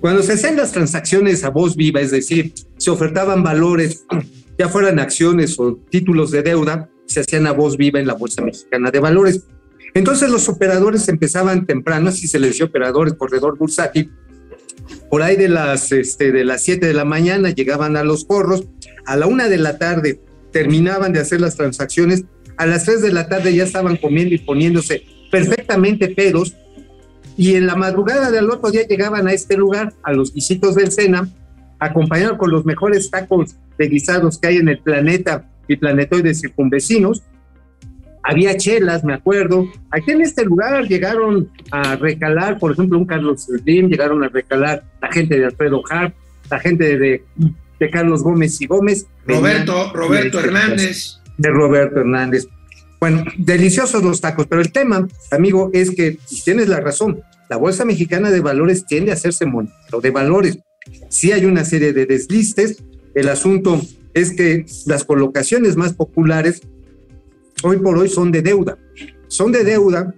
[0.00, 4.04] Cuando se hacían las transacciones a voz viva, es decir, se ofertaban valores,
[4.58, 8.42] ya fueran acciones o títulos de deuda, se hacían a voz viva en la Bolsa
[8.42, 9.44] Mexicana de Valores.
[9.98, 14.12] Entonces los operadores empezaban temprano, así se les decía operadores, corredor bursátil,
[15.10, 18.68] por ahí de las, este, de las 7 de la mañana llegaban a los corros,
[19.06, 20.20] a la una de la tarde
[20.52, 24.38] terminaban de hacer las transacciones, a las 3 de la tarde ya estaban comiendo y
[24.38, 26.54] poniéndose perfectamente pedos,
[27.36, 30.92] y en la madrugada del otro día llegaban a este lugar, a los visitos del
[30.92, 31.28] Sena,
[31.80, 37.24] acompañados con los mejores tacos de guisados que hay en el planeta y planetoides circunvecinos,
[38.28, 39.66] había chelas, me acuerdo.
[39.90, 44.84] Aquí en este lugar llegaron a recalar, por ejemplo, un Carlos Slim, llegaron a recalar
[45.00, 46.14] la gente de Alfredo Harp,
[46.50, 47.24] la gente de,
[47.80, 49.06] de Carlos Gómez y Gómez.
[49.26, 51.20] Roberto, Roberto Hernández.
[51.38, 52.46] De Roberto Hernández.
[53.00, 57.22] Bueno, deliciosos los tacos, pero el tema, amigo, es que tienes la razón.
[57.48, 60.58] La Bolsa Mexicana de Valores tiende a hacerse monedero de valores.
[61.08, 62.82] Sí hay una serie de deslistes.
[63.14, 63.80] El asunto
[64.12, 66.60] es que las colocaciones más populares
[67.62, 68.78] hoy por hoy son de deuda.
[69.28, 70.14] Son de deuda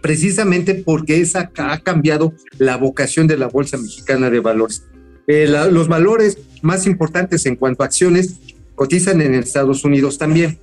[0.00, 4.84] precisamente porque esa ha cambiado la vocación de la Bolsa Mexicana de Valores.
[5.26, 8.36] Eh, los valores más importantes en cuanto a acciones
[8.74, 10.58] cotizan en Estados Unidos también.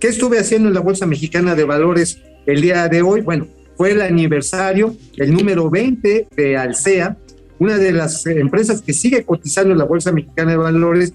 [0.00, 3.20] ¿Qué estuve haciendo en la Bolsa Mexicana de Valores el día de hoy?
[3.20, 7.16] Bueno, fue el aniversario, el número 20 de Alsea,
[7.58, 11.12] una de las empresas que sigue cotizando en la Bolsa Mexicana de Valores,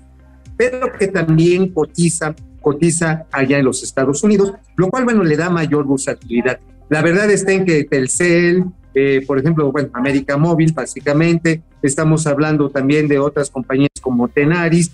[0.56, 5.52] pero que también cotiza cotiza allá en los Estados Unidos, lo cual, bueno, le da
[5.52, 6.60] mayor versatilidad.
[6.90, 8.64] La verdad está en que Telcel,
[8.96, 14.92] eh, por ejemplo, bueno, América Móvil, básicamente, estamos hablando también de otras compañías como Tenaris,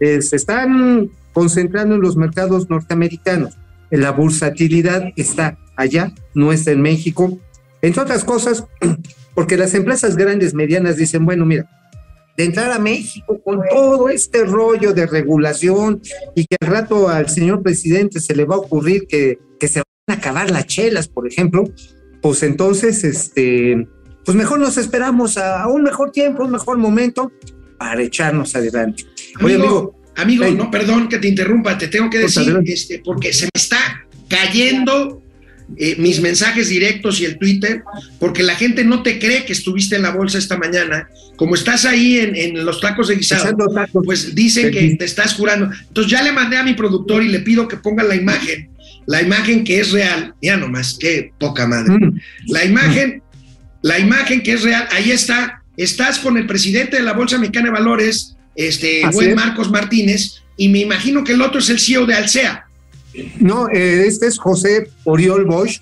[0.00, 3.56] eh, se están concentrando en los mercados norteamericanos.
[3.90, 7.38] La bursatilidad está allá, no está en México.
[7.82, 8.64] Entre otras cosas,
[9.34, 11.68] porque las empresas grandes, medianas dicen, bueno, mira,
[12.36, 16.00] de entrar a México con todo este rollo de regulación
[16.34, 19.80] y que al rato al señor presidente se le va a ocurrir que, que se
[19.80, 21.64] van a acabar las chelas, por ejemplo,
[22.20, 23.86] pues entonces, este,
[24.24, 27.32] pues mejor nos esperamos a, un mejor tiempo, un mejor momento
[27.78, 29.04] para echarnos adelante.
[29.40, 33.50] Amigo, amigo, no, perdón que te interrumpa, te tengo que decir, este, porque se me
[33.54, 35.21] está cayendo
[35.76, 37.82] eh, mis mensajes directos y el Twitter,
[38.18, 41.08] porque la gente no te cree que estuviste en la bolsa esta mañana.
[41.36, 43.56] Como estás ahí en, los tacos de guisado,
[44.04, 45.70] pues dicen que te estás curando.
[45.88, 48.68] Entonces ya le mandé a mi productor y le pido que ponga la imagen,
[49.06, 50.34] la imagen que es real.
[50.42, 51.94] Ya nomás, qué poca madre.
[51.94, 52.20] Mm.
[52.48, 53.22] La imagen,
[53.82, 55.62] la imagen que es real, ahí está.
[55.76, 60.68] Estás con el presidente de la Bolsa Mexicana de Valores, este buen Marcos Martínez, y
[60.68, 62.66] me imagino que el otro es el CEO de Alsea.
[63.40, 65.80] No, eh, este es José Oriol Bosch.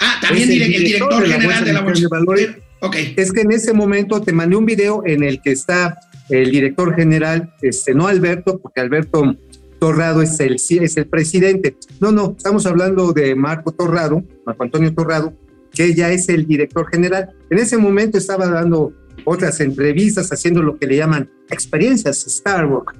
[0.00, 2.50] Ah, también el dire- el director director de la general de la Bolsa de Valores.
[2.80, 2.96] Ok.
[3.16, 6.94] Es que en ese momento te mandé un video en el que está el director
[6.96, 9.36] general, este, no Alberto, porque Alberto
[9.78, 11.76] Torrado es el, es el presidente.
[12.00, 15.32] No, no, estamos hablando de Marco Torrado, Marco Antonio Torrado,
[15.72, 17.30] que ya es el director general.
[17.50, 18.92] En ese momento estaba dando
[19.24, 22.94] otras entrevistas, haciendo lo que le llaman experiencias Starbucks.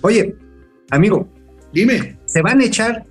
[0.00, 0.34] Oye,
[0.90, 1.28] amigo,
[1.72, 2.18] Dime.
[2.26, 3.04] se van a echar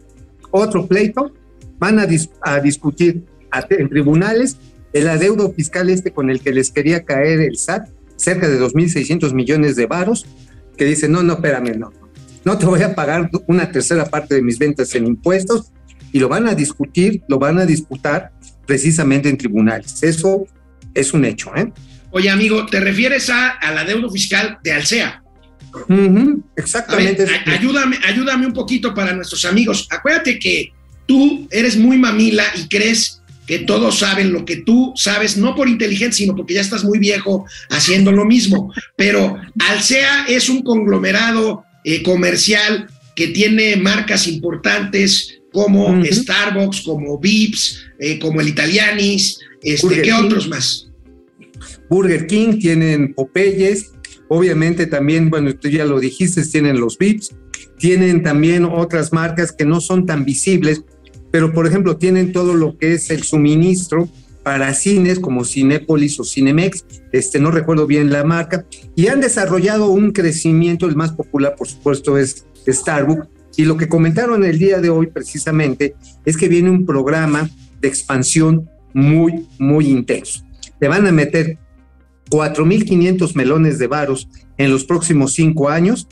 [0.51, 1.33] otro pleito,
[1.79, 4.57] van a, dis- a discutir a- en tribunales
[4.93, 7.87] el adeudo fiscal este con el que les quería caer el SAT,
[8.17, 10.25] cerca de 2.600 millones de varos,
[10.77, 11.91] que dicen, no, no, espérame, no,
[12.43, 15.71] no te voy a pagar una tercera parte de mis ventas en impuestos,
[16.11, 18.31] y lo van a discutir, lo van a disputar
[18.65, 20.03] precisamente en tribunales.
[20.03, 20.45] Eso
[20.93, 21.71] es un hecho, ¿eh?
[22.11, 25.20] Oye, amigo, ¿te refieres a, al adeudo fiscal de Alsea?
[26.55, 27.23] Exactamente.
[27.23, 29.87] a- ayúdame, ayúdame un poquito para nuestros amigos.
[29.89, 30.71] Acuérdate que
[31.05, 35.67] tú eres muy mamila y crees que todos saben lo que tú sabes, no por
[35.67, 38.71] inteligencia, sino porque ya estás muy viejo haciendo lo mismo.
[38.95, 46.01] Pero Alsea es un conglomerado eh, comercial que tiene marcas importantes como.
[46.05, 50.13] Starbucks, como Vips, eh, como el Italianis, este, ¿qué King.
[50.25, 50.87] otros más?
[51.89, 53.91] Burger King, tienen Popeyes,
[54.33, 57.35] obviamente también, bueno, tú ya lo dijiste, tienen los Vips,
[57.77, 60.85] tienen también otras marcas que no son tan visibles,
[61.31, 64.07] pero por ejemplo tienen todo lo que es el suministro
[64.41, 68.65] para cines como Cinépolis o Cinemex, este no recuerdo bien la marca,
[68.95, 73.89] y han desarrollado un crecimiento, el más popular por supuesto es Starbucks, y lo que
[73.89, 77.49] comentaron el día de hoy precisamente es que viene un programa
[77.81, 80.45] de expansión muy, muy intenso.
[80.79, 81.57] Le van a meter
[82.31, 86.07] 4.500 melones de varos en los próximos cinco años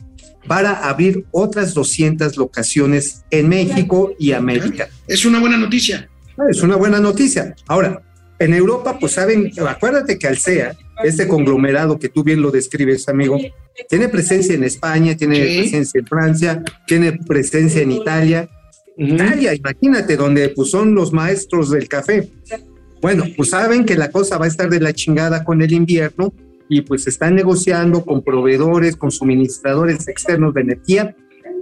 [0.47, 4.89] para abrir otras 200 locaciones en México y América.
[5.07, 6.09] Es una buena noticia.
[6.49, 7.55] Es una buena noticia.
[7.67, 8.01] Ahora,
[8.39, 13.37] en Europa, pues saben, acuérdate que Alsea, este conglomerado que tú bien lo describes, amigo,
[13.89, 15.59] tiene presencia en España, tiene Sí.
[15.61, 18.49] presencia en Francia, tiene presencia en Italia.
[18.97, 22.29] Italia, imagínate, donde pues son los maestros del café.
[23.01, 26.33] Bueno, pues saben que la cosa va a estar de la chingada con el invierno
[26.67, 31.15] y pues están negociando con proveedores, con suministradores externos de energía,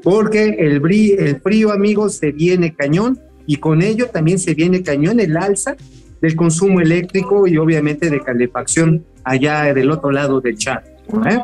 [0.03, 4.83] porque el, brí- el frío, amigos, se viene cañón y con ello también se viene
[4.83, 5.75] cañón el alza
[6.21, 10.83] del consumo eléctrico y obviamente de calefacción allá del otro lado del chat.
[11.29, 11.39] ¿eh?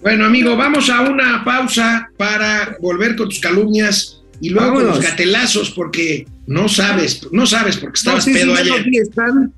[0.00, 5.00] Bueno, amigo, vamos a una pausa para volver con tus calumnias y luego con los
[5.00, 8.84] gatelazos, porque no sabes, no sabes porque estabas sí, sí, pedo los ayer.
[9.02, 9.52] están,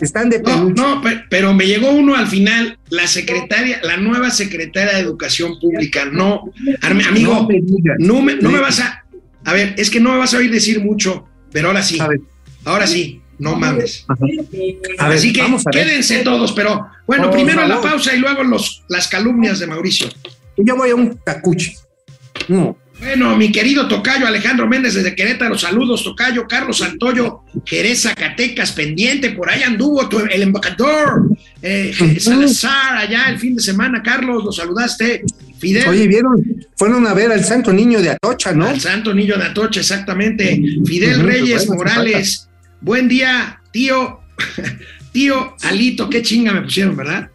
[0.00, 0.82] están de No, peluche.
[0.82, 5.58] no, pe- pero me llegó uno al final, la secretaria, la nueva secretaria de Educación
[5.60, 7.96] Pública, no, amigo, No me digas.
[7.98, 8.62] no me, no me Sí.
[8.62, 9.04] vas a,
[9.44, 11.98] a ver, es que no me vas a oír decir mucho, pero ahora sí,
[12.64, 14.04] ahora sí, no mames.
[14.08, 14.14] A
[15.08, 15.86] ver, Así que vamos a ver.
[15.86, 20.08] quédense todos, pero bueno, Por primero la pausa y luego los, las calumnias de Mauricio.
[20.56, 21.74] Yo voy a un tacuche.
[22.48, 28.72] No, Bueno, mi querido Tocayo Alejandro Méndez desde Querétaro, saludos, Tocayo, Carlos Santoyo, Jerez, Zacatecas,
[28.72, 31.28] pendiente, por ahí anduvo tu- el embajador,
[31.60, 32.18] eh, Ujú.
[32.18, 35.22] Salazar, allá el fin de semana, Carlos, lo saludaste,
[35.58, 36.42] Fidel, Oye, ¿vieron?
[36.76, 38.68] Fueron a ver al Santo Niño de Atocha, ¿no?
[38.68, 42.48] al Santo Niño de Atocha, exactamente, Fidel Ujú, Reyes bueno, Morales,
[42.80, 44.20] buen día, tío,
[45.12, 47.28] tío Alito, qué chinga me pusieron, ¿verdad?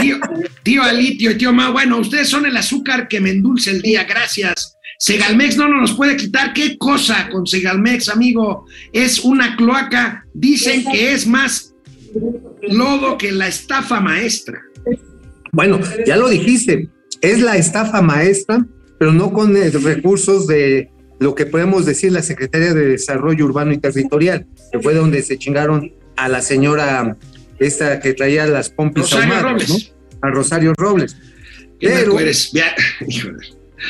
[0.00, 0.18] Tío,
[0.62, 4.04] tío Alitio y tío Mau, bueno, ustedes son el azúcar que me endulce el día,
[4.04, 4.76] gracias.
[4.98, 6.52] Segalmex no nos puede quitar.
[6.52, 8.66] ¿Qué cosa con Segalmex, amigo?
[8.92, 10.24] Es una cloaca.
[10.32, 11.74] Dicen que es más
[12.62, 14.62] lodo que la estafa maestra.
[15.52, 16.88] Bueno, ya lo dijiste,
[17.20, 18.66] es la estafa maestra,
[18.98, 23.78] pero no con recursos de lo que podemos decir la Secretaría de Desarrollo Urbano y
[23.78, 27.16] Territorial, que fue donde se chingaron a la señora
[27.58, 29.68] esta que traía las pompis Rosario ahumadas, Robles.
[29.68, 30.28] ¿no?
[30.28, 31.16] A Rosario Robles.
[31.80, 32.50] ¿Qué Pero- eres?
[32.52, 32.74] Bea-.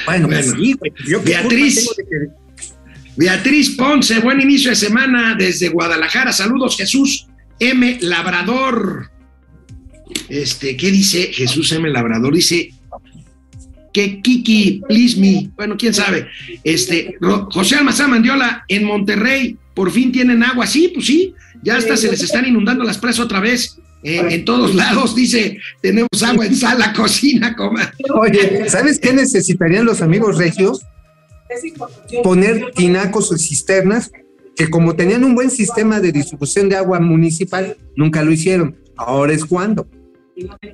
[0.06, 1.88] Bueno, pues sí, güey, yo Beatriz.
[1.96, 2.28] que-
[3.16, 6.32] Beatriz Ponce, buen inicio de semana desde Guadalajara.
[6.32, 7.28] Saludos, Jesús
[7.60, 7.98] M.
[8.00, 9.10] Labrador.
[10.28, 11.88] Este, ¿qué dice Jesús M.
[11.90, 12.34] Labrador?
[12.34, 12.70] Dice
[13.92, 15.48] que Kiki, please me.
[15.54, 16.26] Bueno, quién sabe.
[16.64, 17.14] Este,
[17.52, 20.66] José Almazán Mandiola, en Monterrey, por fin tienen agua.
[20.66, 23.78] Sí, pues sí, ya hasta se les están inundando las presas otra vez.
[24.02, 27.92] eh, en todos lados, dice, tenemos agua en sala, cocina, coma.
[28.20, 30.82] Oye, ¿sabes qué necesitarían los amigos regios?
[32.22, 34.10] Poner tinacos o cisternas
[34.56, 38.76] que como tenían un buen sistema de distribución de agua municipal, nunca lo hicieron.
[38.96, 39.88] Ahora es cuando.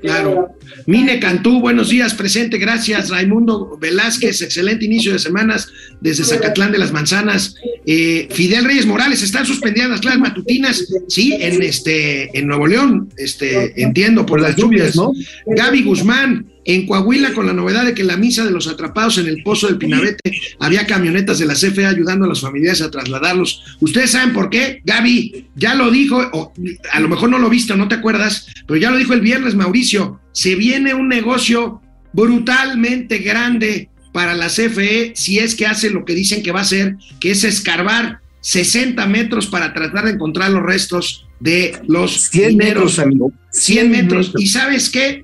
[0.01, 0.57] Claro.
[0.87, 3.11] Mine Cantú, buenos días, presente, gracias.
[3.11, 5.69] Raimundo Velázquez, excelente inicio de semanas
[6.01, 7.55] desde Zacatlán de las Manzanas.
[7.85, 10.87] Eh, Fidel Reyes Morales, ¿están suspendidas las matutinas?
[11.09, 15.13] Sí, en este, en Nuevo León, este, entiendo, por, las lluvias, ¿no?
[15.47, 19.19] Gaby Guzmán, en Coahuila, con la novedad de que en la misa de los atrapados
[19.19, 22.91] en el pozo del Pinabete había camionetas de la CFE ayudando a las familias a
[22.91, 23.63] trasladarlos.
[23.81, 24.83] ¿Ustedes saben por qué?
[24.85, 26.53] Gaby ya lo dijo, o
[26.93, 29.55] a lo mejor no lo viste no te acuerdas, pero ya lo dijo el viernes
[29.55, 30.21] Mauricio.
[30.33, 31.81] Se viene un negocio
[32.13, 36.63] brutalmente grande para la CFE si es que hace lo que dicen que va a
[36.63, 42.57] hacer, que es escarbar 60 metros para tratar de encontrar los restos de los 100
[42.57, 43.33] metros, amigo.
[43.53, 44.33] 100 metros.
[44.37, 45.23] ¿Y sabes qué?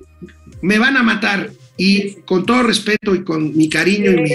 [0.61, 1.51] Me van a matar.
[1.79, 4.31] Y con todo respeto y con mi cariño y mi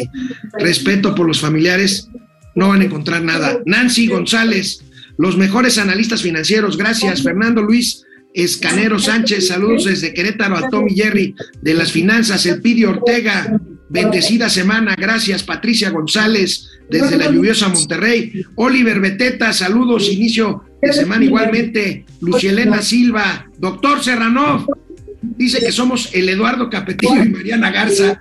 [0.60, 2.08] respeto por los familiares,
[2.54, 3.58] no van a encontrar nada.
[3.66, 4.84] Nancy González,
[5.18, 7.22] los mejores analistas financieros, gracias.
[7.22, 8.04] Fernando Luis
[8.34, 12.46] Escanero Sánchez, saludos desde Querétaro a Tommy Jerry de las finanzas.
[12.46, 13.58] Elpidio Ortega,
[13.88, 15.42] bendecida semana, gracias.
[15.42, 18.44] Patricia González, desde la lluviosa Monterrey.
[18.56, 22.06] Oliver Beteta, saludos, inicio de semana igualmente.
[22.20, 24.66] Lucielena Silva, doctor Serrano,
[25.42, 28.20] dice que somos el Eduardo Capetillo y Mariana Garza.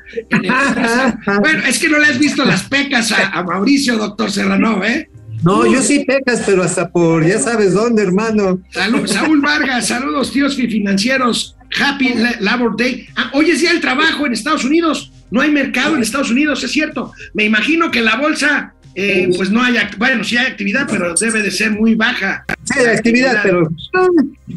[1.40, 5.10] bueno, es que no le has visto las pecas a, Mauricio, doctor Serrano, ¿eh?
[5.44, 8.62] No, yo sí pecas, pero hasta por ya sabes dónde, hermano.
[9.06, 11.56] Saúl Vargas, saludos, tíos financieros.
[11.80, 13.08] Happy Labor Day.
[13.16, 15.12] Ah, hoy es día del trabajo en Estados Unidos.
[15.32, 17.14] No hay mercado en Estados Unidos, es cierto.
[17.34, 21.42] Me imagino que la bolsa eh, pues no hay, bueno, sí hay actividad, pero debe
[21.42, 22.44] de ser muy baja.
[22.64, 23.70] Sí, hay actividad, pero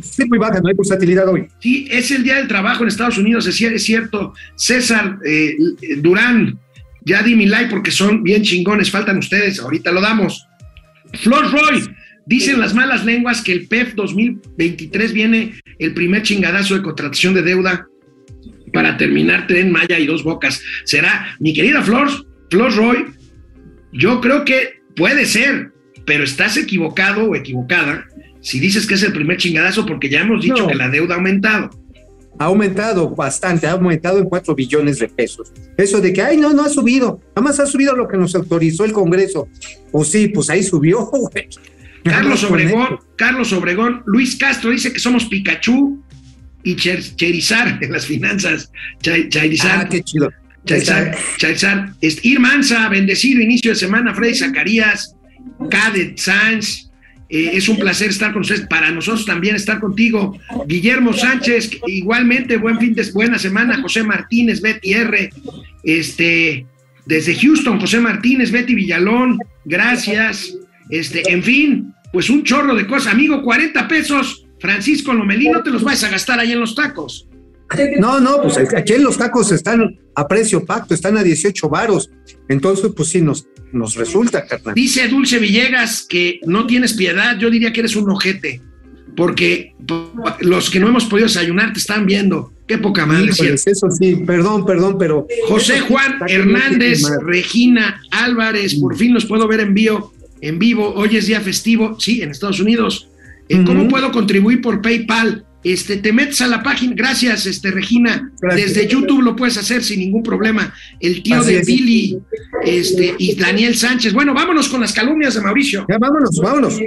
[0.03, 1.47] sí muy baja, no hay versatilidad hoy.
[1.61, 4.35] Sí, es el Día del Trabajo en Estados Unidos, es, cierto.
[4.57, 5.57] César eh,
[5.99, 6.59] Durán,
[7.05, 10.47] ya di mi like porque son bien chingones, faltan ustedes, ahorita lo damos.
[11.15, 11.89] Flor Roy,
[12.27, 17.43] dicen las malas lenguas que el PEF 2023 viene el primer chingadazo de contratación de
[17.43, 17.87] deuda
[18.73, 20.61] para terminar Tren Maya y Dos Bocas.
[20.85, 22.09] ¿Será, mi querida Flor,
[22.51, 23.07] Flor Roy,
[23.95, 25.73] yo creo que puede ser,
[26.05, 28.07] pero estás equivocado o equivocada
[28.41, 31.17] si dices que es el primer chingadazo porque ya hemos dicho que la deuda ha
[31.17, 31.71] aumentado.
[32.39, 35.53] Ha aumentado bastante, ha aumentado en 4 billones de pesos.
[35.79, 38.35] Eso de que, ay, no, no ha subido, nada más ha subido lo que nos
[38.35, 39.49] autorizó el Congreso.
[39.91, 41.49] Pues sí, pues ahí subió, güey.
[42.03, 46.03] Carlos Obregón, Carlos Obregón, Luis Castro dice que somos Pikachu
[46.63, 48.71] y Cherizar en las finanzas.
[49.01, 49.87] Cherizar.
[49.87, 50.31] Ah, qué chido.
[50.65, 55.15] Chaizar, Ir Mansa, bendecido inicio de semana, Freddy Zacarías,
[55.71, 56.91] Cadet Sanz,
[57.29, 60.39] eh, es un placer estar con ustedes, para nosotros también estar contigo.
[60.67, 65.31] Guillermo Sánchez, igualmente, buen fin de buena semana, José Martínez, Betty R,
[65.83, 66.67] este,
[67.07, 70.55] desde Houston, José Martínez, Betty Villalón, gracias.
[70.91, 75.71] Este, en fin, pues un chorro de cosas, amigo, 40 pesos, Francisco Lomelí, no te
[75.71, 77.27] los vas a gastar ahí en los tacos.
[77.99, 82.11] No, no, pues aquí los tacos están a precio pacto, están a 18 varos.
[82.49, 84.75] Entonces, pues sí, nos, nos resulta, carnal.
[84.75, 88.61] Dice Dulce Villegas que no tienes piedad, yo diría que eres un ojete,
[89.17, 89.75] porque
[90.41, 92.53] los que no hemos podido desayunar te están viendo.
[92.67, 93.31] Qué poca madre.
[93.31, 95.27] eso sí, perdón, perdón, pero.
[95.49, 100.15] José Juan Hernández, Regina Álvarez, por fin los puedo ver en vivo.
[100.41, 103.09] En vivo, hoy es día festivo, sí, en Estados Unidos.
[103.49, 105.45] Eh, ¿Cómo puedo contribuir por PayPal?
[105.65, 110.01] Este, te metes a la página, gracias, este, Regina, desde YouTube lo puedes hacer sin
[110.01, 110.75] ningún problema.
[111.01, 112.19] El tío de Billy,
[112.65, 114.13] este, y Daniel Sánchez.
[114.13, 115.87] Bueno, vámonos con las calumnias de Mauricio.
[115.89, 116.79] Ya, vámonos, vámonos.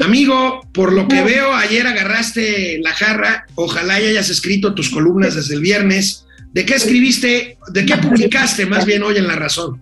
[0.00, 5.54] Amigo, por lo que veo, ayer agarraste la jarra, ojalá hayas escrito tus columnas desde
[5.54, 6.26] el viernes.
[6.52, 9.80] ¿De qué escribiste, de qué publicaste más bien hoy en La Razón?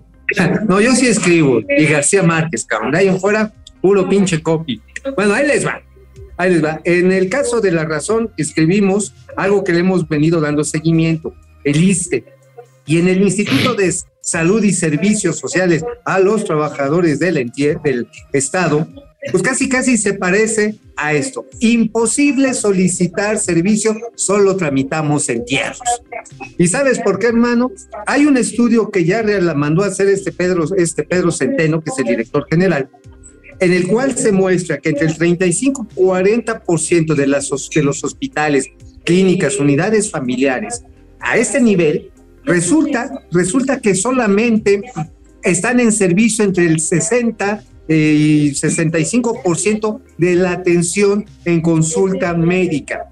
[0.68, 4.81] No, yo sí escribo, y García Márquez, cabrón, ahí fuera, puro pinche copy.
[5.16, 5.83] Bueno, ahí les va.
[6.41, 6.80] Ahí les va.
[6.84, 11.34] En el caso de la razón, escribimos algo que le hemos venido dando seguimiento,
[11.64, 12.24] el ISTE.
[12.86, 17.53] Y en el Instituto de Salud y Servicios Sociales a los trabajadores del,
[17.84, 18.88] del Estado,
[19.30, 21.45] pues casi casi se parece a esto.
[21.59, 25.78] Imposible solicitar servicio, solo tramitamos entierros.
[26.57, 27.70] ¿Y sabes por qué, hermano?
[28.07, 31.91] Hay un estudio que ya la mandó a hacer este Pedro, este Pedro Centeno, que
[31.91, 32.88] es el director general,
[33.61, 38.02] en el cual se muestra que entre el 35 y 40% de, las, de los
[38.02, 38.66] hospitales,
[39.04, 40.82] clínicas, unidades familiares,
[41.20, 42.11] a este nivel,
[42.44, 44.82] resulta, resulta que solamente
[45.42, 53.11] están en servicio entre el 60 eh, y 65% de la atención en consulta médica.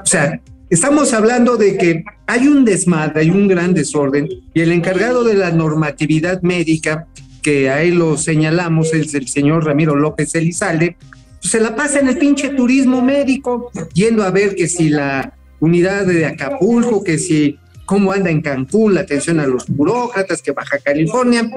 [0.00, 4.70] O sea, estamos hablando de que hay un desmadre, hay un gran desorden y el
[4.70, 7.08] encargado de la normatividad médica
[7.42, 10.96] que ahí lo señalamos, es el señor Ramiro López Elizalde,
[11.40, 15.34] pues se la pasa en el pinche turismo médico, yendo a ver que si la
[15.60, 20.52] unidad de Acapulco, que si cómo anda en Cancún la atención a los burócratas, que
[20.52, 21.50] Baja California,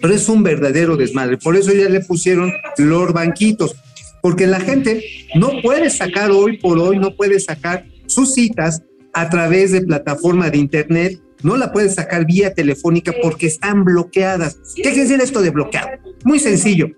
[0.00, 1.38] pero es un verdadero desmadre.
[1.38, 3.74] Por eso ya le pusieron los banquitos,
[4.20, 5.02] porque la gente
[5.34, 10.50] no puede sacar hoy por hoy, no puede sacar sus citas a través de plataforma
[10.50, 14.58] de internet, no la puede sacar vía telefónica porque están bloqueadas.
[14.74, 15.88] ¿Qué quiere decir esto de bloqueado?
[16.24, 16.88] Muy sencillo.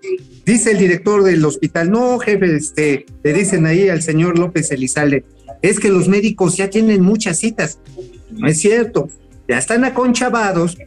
[0.45, 5.25] Dice el director del hospital, no, jefe, este, le dicen ahí al señor López Elizalde,
[5.61, 7.79] es que los médicos ya tienen muchas citas.
[8.31, 9.09] No es cierto,
[9.47, 10.77] ya están aconchavados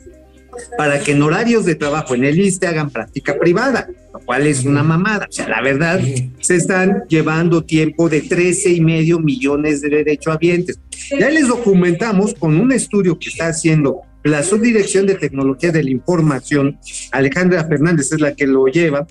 [0.77, 3.89] para que en horarios de trabajo en el ISTE hagan práctica privada,
[4.31, 5.27] cual es una mamada.
[5.29, 6.01] O sea, la verdad,
[6.39, 10.79] se están llevando tiempo de 13 y medio millones de derechohabientes.
[11.19, 15.91] Ya les documentamos con un estudio que está haciendo la Subdirección de Tecnología de la
[15.91, 16.79] Información,
[17.11, 19.05] Alejandra Fernández es la que lo lleva,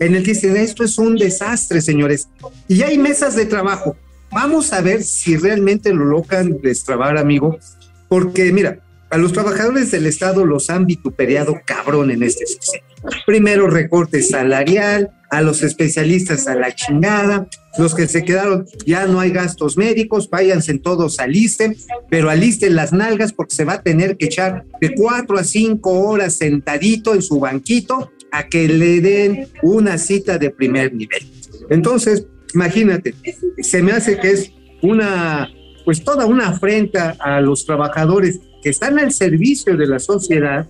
[0.00, 2.28] en el que dice, esto es un desastre, señores.
[2.66, 3.96] Y hay mesas de trabajo.
[4.32, 7.60] Vamos a ver si realmente lo logran destrabar, amigo,
[8.08, 12.93] porque mira, a los trabajadores del Estado los han vituperiado cabrón en este sexenio.
[13.26, 19.18] Primero recorte salarial, a los especialistas a la chingada, los que se quedaron, ya no
[19.18, 21.76] hay gastos médicos, váyanse todos alisten,
[22.08, 25.90] pero alisten las nalgas porque se va a tener que echar de cuatro a cinco
[25.90, 31.26] horas sentadito en su banquito a que le den una cita de primer nivel.
[31.68, 33.14] Entonces, imagínate,
[33.58, 34.52] se me hace que es
[34.82, 35.50] una,
[35.84, 40.68] pues toda una afrenta a los trabajadores que están al servicio de la sociedad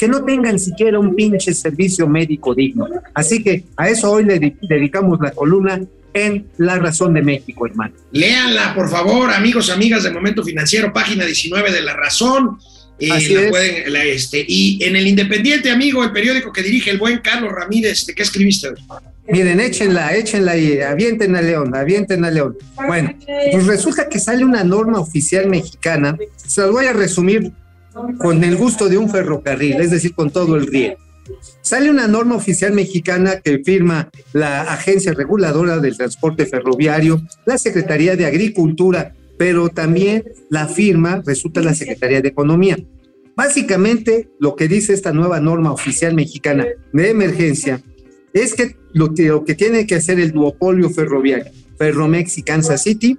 [0.00, 2.88] que no tengan siquiera un pinche servicio médico digno.
[3.12, 5.78] Así que a eso hoy le dedicamos la columna
[6.14, 7.92] en La Razón de México, hermano.
[8.10, 12.58] Léanla, por favor, amigos, amigas de Momento Financiero, página 19 de La Razón.
[12.98, 13.50] Eh, Así la es.
[13.50, 17.52] pueden, la, este, y en el Independiente, amigo, el periódico que dirige el buen Carlos
[17.52, 18.68] Ramírez, ¿de qué escribiste?
[19.28, 22.56] Miren, échenla, échenla y avienten a León, avienten a León.
[22.86, 23.14] Bueno,
[23.52, 27.52] pues resulta que sale una norma oficial mexicana, se las voy a resumir
[28.18, 30.96] con el gusto de un ferrocarril, es decir, con todo el riel.
[31.62, 38.16] Sale una norma oficial mexicana que firma la Agencia Reguladora del Transporte Ferroviario, la Secretaría
[38.16, 42.78] de Agricultura, pero también la firma resulta la Secretaría de Economía.
[43.36, 47.80] Básicamente, lo que dice esta nueva norma oficial mexicana de emergencia
[48.32, 53.18] es que lo, que lo tiene que hacer el duopolio ferroviario, Ferromex y Kansas City,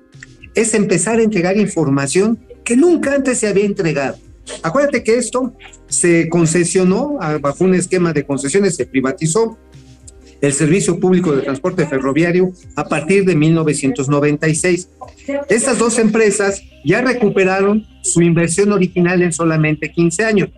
[0.54, 4.18] es empezar a entregar información que nunca antes se había entregado.
[4.64, 5.54] Acuérdate que esto
[5.88, 9.58] se concesionó ah, bajo un esquema de concesiones, se privatizó
[10.42, 14.90] el Servicio Público de Transporte Ferroviario a partir de 1996.
[15.50, 20.50] Estas dos empresas ya recuperaron su inversión original en solamente 15 años.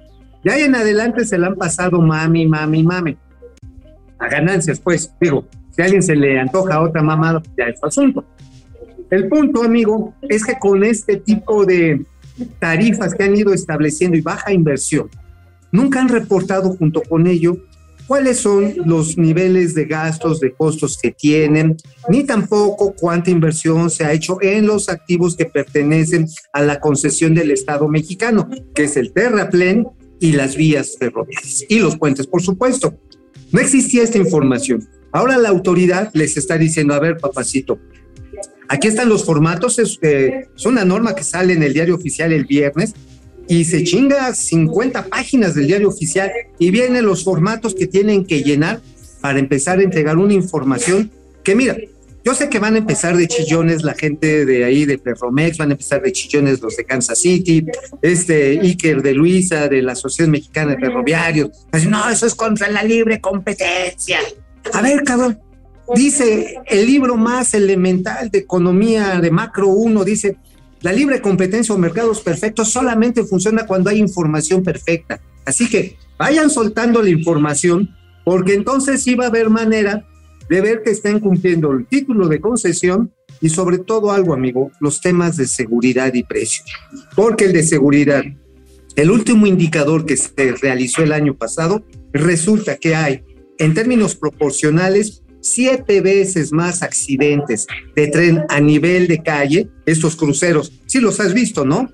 [0.44, 3.18] Ya en adelante se la han pasado mami, mami, mami.
[4.20, 7.86] A ganancias, pues, digo, si a alguien se le antoja otra mamada, ya es su
[7.86, 8.26] asunto.
[9.10, 12.06] El punto, amigo, es que con este tipo de
[12.60, 15.10] tarifas que han ido estableciendo y baja inversión,
[15.72, 17.58] nunca han reportado junto con ello
[18.08, 21.78] cuáles son los niveles de gastos, de costos que tienen,
[22.10, 27.34] ni tampoco cuánta inversión se ha hecho en los activos que pertenecen a la concesión
[27.34, 29.88] del Estado mexicano, que es el terraplén
[30.20, 32.98] y las vías ferroviarias y los puentes, por supuesto.
[33.52, 34.88] No existía esta información.
[35.12, 37.80] Ahora la autoridad les está diciendo, a ver, papacito,
[38.68, 42.32] aquí están los formatos, es, eh, es una norma que sale en el diario oficial
[42.34, 42.94] el viernes,
[43.48, 48.42] y se chinga 50 páginas del diario oficial y vienen los formatos que tienen que
[48.42, 48.82] llenar
[49.22, 51.12] para empezar a entregar una información
[51.44, 51.76] que mira,
[52.24, 55.70] yo sé que van a empezar de chillones la gente de ahí de Perromex, van
[55.70, 57.66] a empezar de chillones los de Kansas City,
[58.02, 61.50] este Iker de Luisa de la Asociación Mexicana de Ferroviarios.
[61.90, 64.20] No, eso es contra la libre competencia.
[64.72, 65.38] A ver, cabrón,
[65.96, 70.38] dice el libro más elemental de economía de Macro 1, dice,
[70.82, 75.22] la libre competencia o mercados perfectos solamente funciona cuando hay información perfecta.
[75.46, 77.90] Así que vayan soltando la información,
[78.26, 80.06] porque entonces sí va a haber manera
[80.50, 85.02] de ver que estén cumpliendo el título de concesión y sobre todo algo, amigo, los
[85.02, 86.64] temas de seguridad y precio.
[87.16, 88.24] Porque el de seguridad,
[88.96, 93.24] el último indicador que se realizó el año pasado, resulta que hay,
[93.58, 100.72] en términos proporcionales, siete veces más accidentes de tren a nivel de calle, estos cruceros.
[100.88, 101.92] Sí los has visto, ¿no?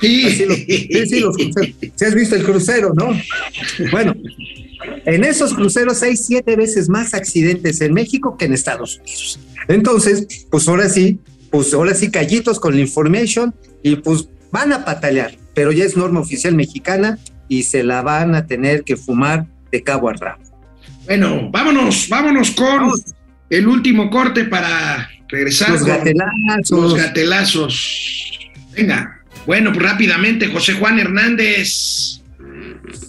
[0.00, 1.74] Sí, Así los, sí, sí, los cruceros.
[1.80, 3.10] Sí has visto el crucero, ¿no?
[3.90, 4.14] Bueno,
[5.04, 9.38] en esos cruceros hay siete veces más accidentes en México que en Estados Unidos.
[9.68, 11.18] Entonces, pues ahora sí,
[11.50, 15.96] pues ahora sí callitos con la information y pues van a patalear, pero ya es
[15.96, 17.18] norma oficial mexicana
[17.48, 20.49] y se la van a tener que fumar de cabo a rabo.
[21.10, 22.88] Bueno, vámonos, vámonos con
[23.50, 26.70] el último corte para regresar Los gatelazos.
[26.70, 28.38] los gatelazos.
[28.76, 32.20] Venga, bueno, pues rápidamente, José Juan Hernández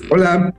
[0.10, 0.52] Hola.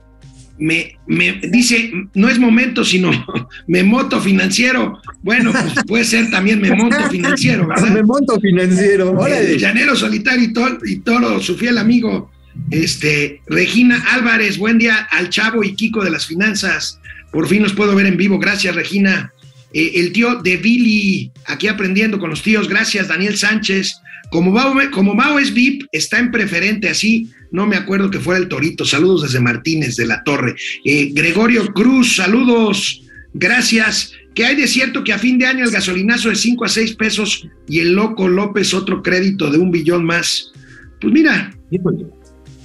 [0.57, 3.11] me, me dice, no es momento, sino
[3.67, 5.01] memoto financiero.
[5.21, 8.03] Bueno, pues puede ser también memonto financiero, Me ¿verdad?
[8.05, 9.27] monto financiero.
[9.27, 12.31] Eh, Llanero Solitario y, Tol- y Toro, su fiel amigo,
[12.71, 17.01] este, Regina Álvarez, buen día al Chavo y Kiko de las Finanzas.
[17.33, 18.39] Por fin los puedo ver en vivo.
[18.39, 19.33] Gracias, Regina.
[19.73, 22.69] Eh, el tío de Billy, aquí aprendiendo con los tíos.
[22.69, 23.95] Gracias, Daniel Sánchez.
[24.29, 28.47] Como Mao, como es VIP, está en preferente, así no me acuerdo que fuera el
[28.47, 28.83] Torito.
[28.83, 30.55] Saludos desde Martínez de la Torre.
[30.85, 33.03] Eh, Gregorio Cruz, saludos.
[33.33, 34.13] Gracias.
[34.33, 36.95] ¿Qué hay de cierto que a fin de año el gasolinazo de 5 a 6
[36.95, 40.51] pesos y el loco López otro crédito de un billón más?
[40.99, 42.05] Pues mira, Híjole.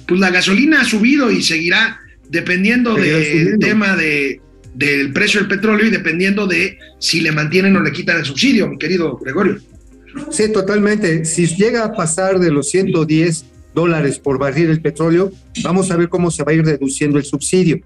[0.07, 1.99] pues la gasolina ha subido y seguirá
[2.29, 4.41] dependiendo del tema de,
[4.73, 8.67] del precio del petróleo y dependiendo de si le mantienen o le quitan el subsidio,
[8.67, 9.59] mi querido Gregorio.
[10.31, 11.25] Sí, totalmente.
[11.25, 15.31] Si llega a pasar de los 110 dólares por barril el petróleo,
[15.63, 17.81] vamos a ver cómo se va a ir reduciendo el subsidio.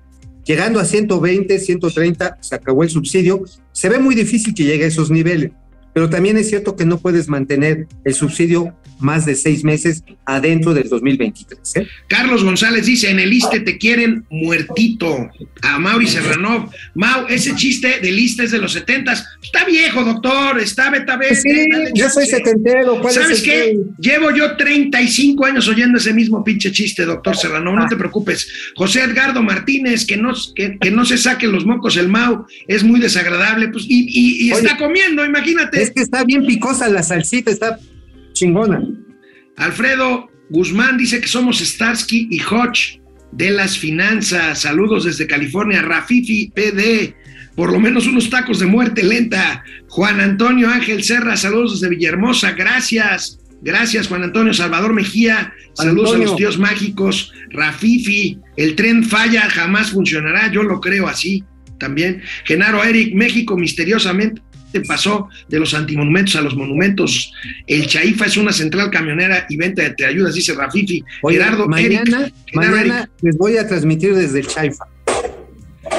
[0.45, 3.43] Llegando a 120, 130, se acabó el subsidio.
[3.71, 5.51] Se ve muy difícil que llegue a esos niveles,
[5.93, 10.73] pero también es cierto que no puedes mantener el subsidio más de seis meses adentro
[10.73, 11.75] del 2023.
[11.75, 11.87] ¿eh?
[12.07, 15.29] Carlos González dice, en el ISTE te quieren muertito.
[15.61, 16.69] A Mauri Serranov.
[16.95, 19.25] Mau, ese chiste del ISTE es de los setentas.
[19.43, 20.59] Está viejo, doctor.
[20.59, 21.65] Está beta Pues Sí,
[21.95, 22.99] yo soy setentero.
[23.01, 23.77] ¿cuál ¿Sabes qué?
[23.99, 27.73] Llevo yo 35 años oyendo ese mismo pinche chiste, doctor Serrano.
[27.75, 27.87] No Ah.
[27.89, 28.47] te preocupes.
[28.75, 32.83] José Edgardo Martínez, que no, que, que no se saquen los mocos el Mau, es
[32.83, 33.67] muy desagradable.
[33.69, 35.81] Pues, y y- y Oye, está comiendo, imagínate.
[35.83, 37.77] Es que está bien picosa la salsita, está
[38.31, 38.81] chingona.
[39.57, 43.01] Alfredo Guzmán dice que somos Starsky y Hodge
[43.33, 44.61] de las finanzas.
[44.61, 45.81] Saludos desde California.
[45.81, 47.15] Rafifi PD.
[47.55, 49.61] Por lo menos unos tacos de muerte lenta.
[49.89, 52.53] Juan Antonio Ángel Serra, saludos desde Villahermosa.
[52.53, 53.39] Gracias.
[53.61, 55.53] Gracias, Juan Antonio Salvador Mejía.
[55.73, 56.27] Saludos Antonio.
[56.27, 57.33] a los tíos mágicos.
[57.49, 60.49] Rafifi, el tren falla, jamás funcionará.
[60.49, 61.43] Yo lo creo así
[61.77, 62.21] también.
[62.45, 64.41] Genaro Eric, México misteriosamente
[64.81, 67.33] pasó de los antimonumentos a los monumentos.
[67.67, 71.03] El Chaifa es una central camionera y venta de te ayudas, dice Rafifi.
[71.21, 72.33] Oye, Gerardo mañana, Eric.
[72.53, 74.85] Mañana les voy a transmitir desde el Chaifa.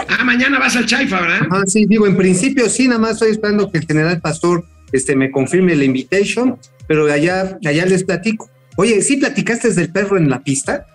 [0.09, 1.47] Ah, mañana vas al Chaifa, ¿verdad?
[1.51, 5.17] Ajá, sí, digo, en principio sí, nada más estoy esperando que el general Pastor este,
[5.17, 8.51] me confirme la invitation, pero allá, allá les platico.
[8.77, 10.87] Oye, ¿sí platicaste del perro en la pista?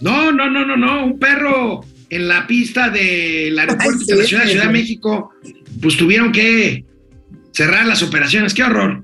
[0.00, 1.06] No, no, no, no, no.
[1.06, 4.72] Un perro en la pista del aeropuerto internacional de Ciudad de.
[4.72, 5.32] México,
[5.80, 6.84] pues tuvieron que
[7.56, 8.52] cerrar las operaciones.
[8.52, 9.02] ¡Qué horror!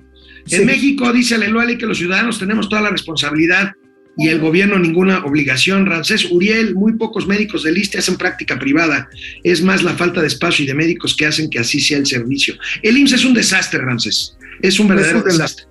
[0.51, 0.67] En.
[0.67, 3.73] México, dice Leluali, que los ciudadanos tenemos toda la responsabilidad
[4.19, 5.87] y el gobierno ninguna obligación.
[5.87, 9.09] Ramsés Uriel, muy pocos médicos del ISTE hacen práctica privada.
[9.43, 12.07] Es más la falta de espacio y de médicos que hacen que así sea el
[12.07, 12.55] servicio.
[12.83, 14.37] El IMSS es un desastre, Ramsés.
[14.61, 15.67] Es un verdadero Es un desastre.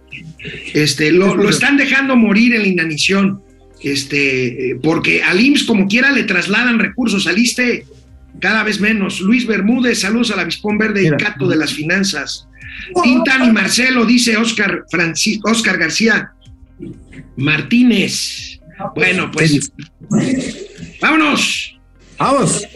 [0.73, 3.43] Este, lo, lo están dejando morir en la inanición.
[3.83, 7.27] Este, eh, porque al IMSS, como quiera, le trasladan recursos.
[7.27, 7.85] Al ISTE,
[8.39, 9.19] cada vez menos.
[9.21, 11.17] Luis Bermúdez, saludos al Avispón Verde Mira.
[11.19, 12.47] y Cato de las Finanzas.
[13.03, 16.31] Tintan y Marcelo, dice Oscar, Francis, Oscar García
[17.35, 18.59] Martínez.
[18.95, 19.71] Bueno, pues
[21.01, 21.79] vámonos.
[22.17, 22.67] Vamos.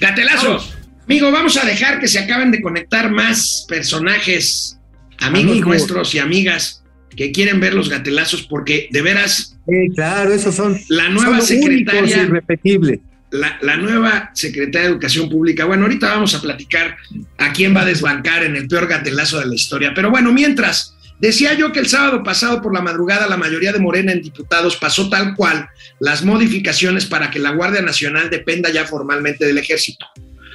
[0.00, 0.64] Gatelazo.
[1.04, 4.78] Amigo, vamos a dejar que se acaben de conectar más personajes,
[5.18, 5.68] amigos Amigo.
[5.68, 6.84] nuestros y amigas
[7.16, 11.58] que quieren ver los gatelazos, porque de veras, Sí, claro, esos son, la nueva son
[11.58, 13.00] únicos, secretaria, irrepetibles.
[13.32, 15.64] La, la nueva secretaria de Educación Pública.
[15.64, 16.96] Bueno, ahorita vamos a platicar
[17.38, 19.92] a quién va a desbancar en el peor gatelazo de la historia.
[19.94, 23.78] Pero bueno, mientras, decía yo que el sábado pasado por la madrugada la mayoría de
[23.78, 25.68] Morena en diputados pasó tal cual
[25.98, 30.06] las modificaciones para que la Guardia Nacional dependa ya formalmente del ejército.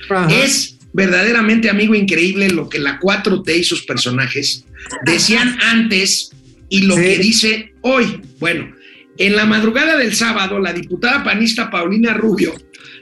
[0.09, 0.27] Ajá.
[0.33, 4.65] Es verdaderamente, amigo, increíble lo que la 4T y sus personajes
[5.05, 6.31] decían antes
[6.69, 7.01] y lo Sí.
[7.01, 8.21] que dice hoy.
[8.39, 8.73] Bueno,
[9.17, 12.53] en la madrugada del sábado, la diputada panista Paulina Rubio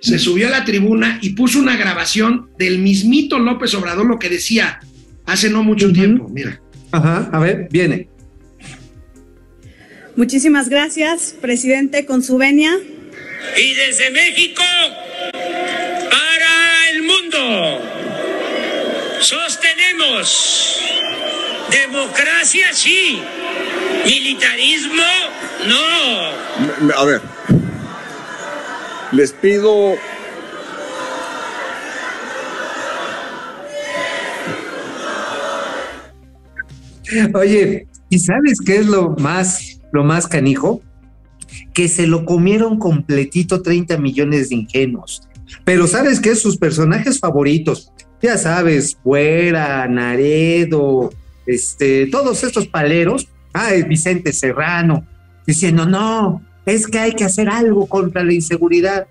[0.02, 4.30] se subió a la tribuna y puso una grabación del mismito López Obrador, lo que
[4.30, 4.80] decía
[5.26, 6.30] hace no mucho tiempo.
[6.30, 6.62] Mira.
[6.92, 8.08] Ajá, a ver, viene.
[10.16, 12.72] Muchísimas gracias, presidente, con su venia.
[13.58, 14.64] y desde México
[15.32, 17.82] para el mundo.
[19.20, 20.82] Sostenemos
[21.72, 23.20] democracia sí,
[24.06, 25.04] militarismo
[25.68, 26.94] no.
[26.96, 27.22] A ver,
[29.16, 29.96] les pido
[37.34, 40.82] Oye, ¿y sabes qué es lo más, lo más canijo?
[41.74, 45.22] Que se lo comieron completito 30 millones de ingenuos.
[45.64, 46.36] Pero ¿sabes qué?
[46.36, 47.92] Sus personajes favoritos,
[48.22, 51.12] ya sabes, Fuera, Naredo,
[51.46, 55.06] este, todos estos paleros, ah, Vicente Serrano,
[55.46, 59.08] diciendo, no, es que hay que hacer algo contra la inseguridad.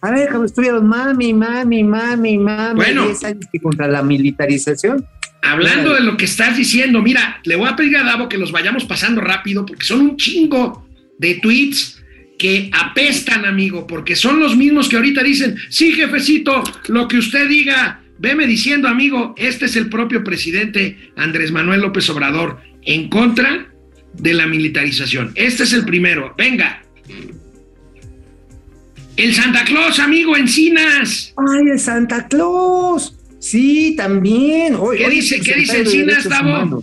[0.00, 3.06] A ver, como estuvieron mami, mami, mami, mami, Bueno.
[3.06, 5.04] 10 años que contra la militarización.
[5.42, 8.52] Hablando de lo que estás diciendo, mira, le voy a pedir a Davo que los
[8.52, 10.86] vayamos pasando rápido porque son un chingo
[11.18, 12.02] de tweets
[12.38, 17.48] que apestan, amigo, porque son los mismos que ahorita dicen, sí, jefecito, lo que usted
[17.48, 23.68] diga, veme diciendo, amigo, este es el propio presidente Andrés Manuel López Obrador en contra
[24.14, 25.32] de la militarización.
[25.34, 26.82] Este es el primero, venga.
[29.16, 31.34] El Santa Claus, amigo, Encinas.
[31.36, 33.14] ¡Ay, el Santa Claus!
[33.40, 34.74] Sí, también.
[34.76, 36.82] Oye, ¿Qué dice- el qué dice Encinas, ¿no?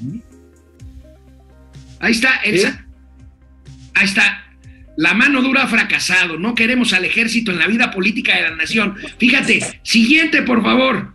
[1.99, 2.73] Ahí está, el ¿Eh?
[3.93, 4.41] ahí está.
[4.97, 6.37] La mano dura ha fracasado.
[6.37, 8.95] No queremos al ejército en la vida política de la nación.
[9.17, 11.13] Fíjate, siguiente, por favor.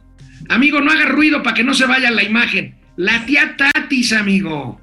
[0.49, 2.75] Amigo, no haga ruido para que no se vaya la imagen.
[2.97, 4.81] La tía Tatis, amigo.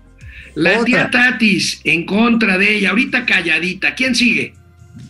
[0.60, 0.86] La Otra.
[0.86, 2.89] tía Tatis en contra de ella.
[2.89, 3.93] Ahorita calladita.
[3.93, 4.53] ¿Quién sigue?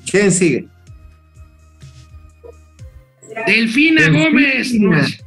[0.09, 0.67] ¿Quién sigue?
[3.45, 4.23] Delfina, Delfina.
[4.23, 4.73] Gómez.
[4.73, 5.23] nues-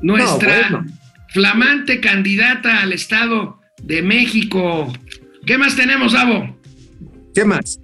[0.00, 0.86] Nuestra bueno.
[1.32, 4.92] flamante candidata al Estado de México.
[5.44, 6.56] ¿Qué más tenemos, Avo?
[7.34, 7.80] ¿Qué más?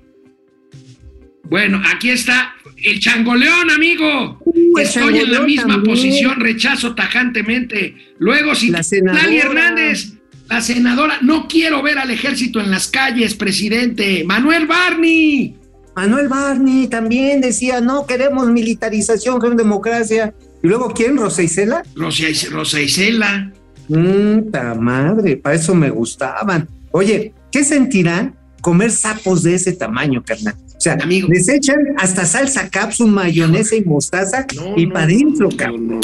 [1.45, 4.40] Bueno, aquí está el changoleón, amigo.
[4.45, 5.95] Uh, Estoy en la misma también.
[5.95, 7.97] posición, rechazo tajantemente.
[8.18, 8.70] Luego, si.
[8.70, 10.14] Lali Hernández,
[10.49, 14.24] la senadora, no quiero ver al ejército en las calles, presidente.
[14.24, 15.57] Manuel Barney.
[15.97, 20.34] Manuel Barney también decía, no queremos militarización, queremos democracia.
[20.62, 21.16] Y luego, ¿quién?
[21.16, 21.82] ¿Rosa Isela?
[21.95, 23.53] Rosa, Rosa Isela.
[23.88, 26.68] Madre, para eso me gustaban.
[26.90, 30.57] Oye, ¿qué sentirán comer sapos de ese tamaño, carnal?
[30.76, 31.28] O sea, Amigo.
[31.28, 36.01] les echan hasta salsa cápsula, mayonesa y mostaza No, y no, para adentro, no.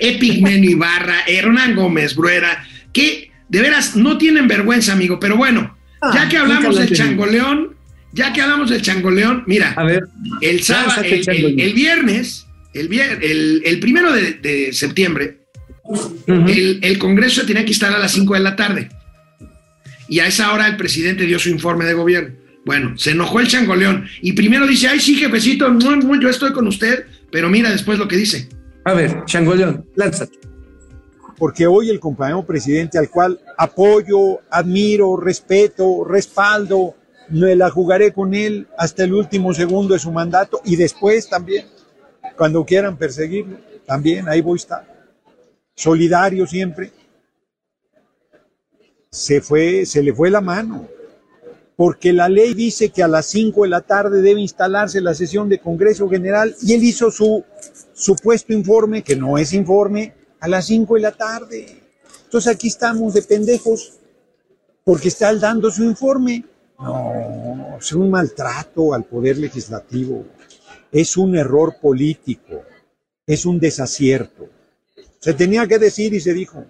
[0.00, 5.18] Epic Men Ibarra, Hernán Gómez Bruera, que de veras no tienen vergüenza, amigo.
[5.20, 7.74] Pero bueno, Ah, ya que hablamos del changoleón,
[8.12, 9.72] ya que hablamos del changoleón, mira.
[9.76, 10.04] A ver,
[10.40, 15.38] El sábado, el, el- viernes, el, vier- el, el primero de, de septiembre,
[16.46, 18.90] el, el Congreso tenía que estar a las 5 de la tarde.
[20.08, 22.34] Y a esa hora el presidente dio su informe de gobierno.
[22.64, 26.52] Bueno, se enojó el changoleón y primero dice, ay sí, jefecito, no, no, yo estoy
[26.52, 28.48] con usted, pero mira después lo que dice.
[28.84, 30.38] a ver, changoleón, lánzate.
[31.38, 36.94] Porque hoy el compañero presidente al cual apoyo, admiro, respeto, respaldo,
[37.30, 41.66] me la jugaré con él hasta el último segundo de su mandato y después también,
[42.36, 45.06] cuando quieran perseguirlo, también ahí voy a estar.
[45.74, 46.92] Solidario siempre.
[49.10, 50.86] Se fue, se le fue la mano,
[51.76, 55.48] porque la ley dice que a las 5 de la tarde debe instalarse la sesión
[55.48, 57.44] de Congreso General y él hizo su
[57.94, 61.82] supuesto informe, que no es informe, a las 5 de la tarde.
[62.24, 63.94] Entonces aquí estamos de pendejos
[64.84, 66.44] porque está dando su informe.
[66.78, 70.24] No, es un maltrato al poder legislativo,
[70.92, 72.62] es un error político,
[73.26, 74.48] es un desacierto.
[75.18, 76.64] Se tenía que decir y se dijo,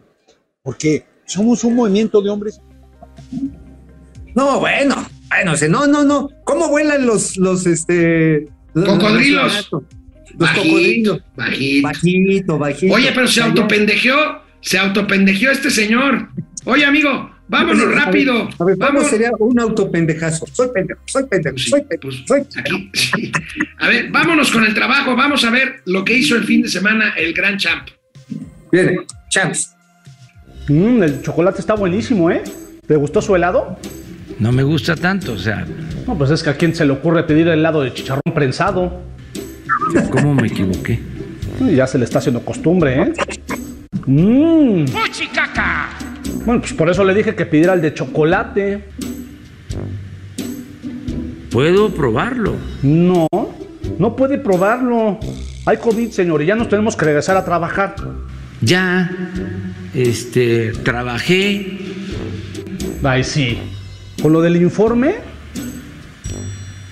[0.63, 2.59] porque somos un movimiento de hombres
[4.35, 4.95] No, bueno,
[5.29, 6.31] bueno, no, no, no.
[6.45, 8.49] ¿Cómo vuelan los, los, este...
[8.73, 9.69] los- Cocodrilos.
[9.71, 9.83] Los,
[10.39, 11.21] los Bajito, cocodrilos.
[11.37, 11.89] bajito.
[11.89, 12.95] Bajito, bajito.
[12.95, 16.29] Oye, pero se autopendejeó, se autopendejeó este señor.
[16.65, 18.49] Oye, amigo, vámonos A ver, rápido.
[18.59, 19.07] A ver, ¿cómo Vamos.
[19.09, 20.47] sería un autopendejazo?
[20.53, 23.33] Soy pendejo, soy pendejo, sí, soy pendejo, pues, soy aquí, sí.
[23.79, 25.17] A ver, vámonos con el trabajo.
[25.17, 27.89] Vamos a ver lo que hizo el fin de semana el gran champ.
[28.71, 28.99] Viene,
[29.31, 29.75] champs.
[30.69, 32.43] Mm, el chocolate está buenísimo, ¿eh?
[32.87, 33.79] ¿Te gustó su helado?
[34.39, 35.67] No me gusta tanto, o sea,
[36.07, 39.03] No, pues es que a quién se le ocurre pedir helado de chicharrón prensado.
[40.11, 41.01] ¿Cómo me equivoqué?
[41.75, 43.13] Ya se le está haciendo costumbre, ¿eh?
[44.07, 44.85] Mmm.
[46.45, 48.85] Bueno, pues por eso le dije que pidiera el de chocolate.
[51.51, 52.55] Puedo probarlo.
[52.83, 53.27] No,
[53.99, 55.19] no puede probarlo.
[55.67, 57.97] Hay COVID, señor, y ya nos tenemos que regresar a trabajar.
[58.61, 59.11] Ya,
[59.95, 61.79] este, trabajé.
[63.03, 63.59] Ay, sí.
[64.23, 65.17] Con lo del informe,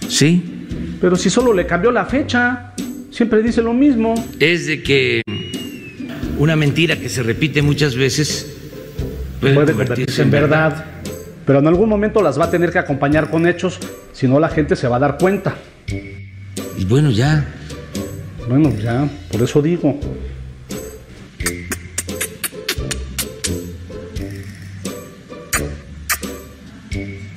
[0.09, 0.56] Sí,
[1.01, 2.73] pero si solo le cambió la fecha,
[3.11, 4.15] siempre dice lo mismo.
[4.41, 5.23] es de que
[6.39, 8.55] una mentira que se repite muchas veces
[9.41, 10.85] puede, Puede convertirse en verdad.
[11.45, 13.79] Pero en algún momento las va a tener que acompañar con hechos,
[14.13, 15.55] si no la gente se va a dar cuenta.
[16.79, 17.47] Y bueno, ya,
[18.49, 19.99] Bueno, ya, por eso digo.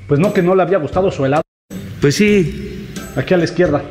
[0.07, 1.43] Pues no que no le había gustado su helado.
[2.01, 2.68] pues sí,
[3.15, 3.81] Aquí a la izquierda.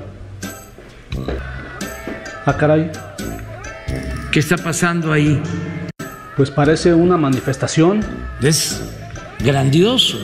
[2.47, 2.91] Ah, caray.
[4.31, 5.41] ¿qué está pasando ahí?
[6.37, 8.01] Pues parece una manifestación.
[8.41, 8.81] Es
[9.41, 10.19] grandioso.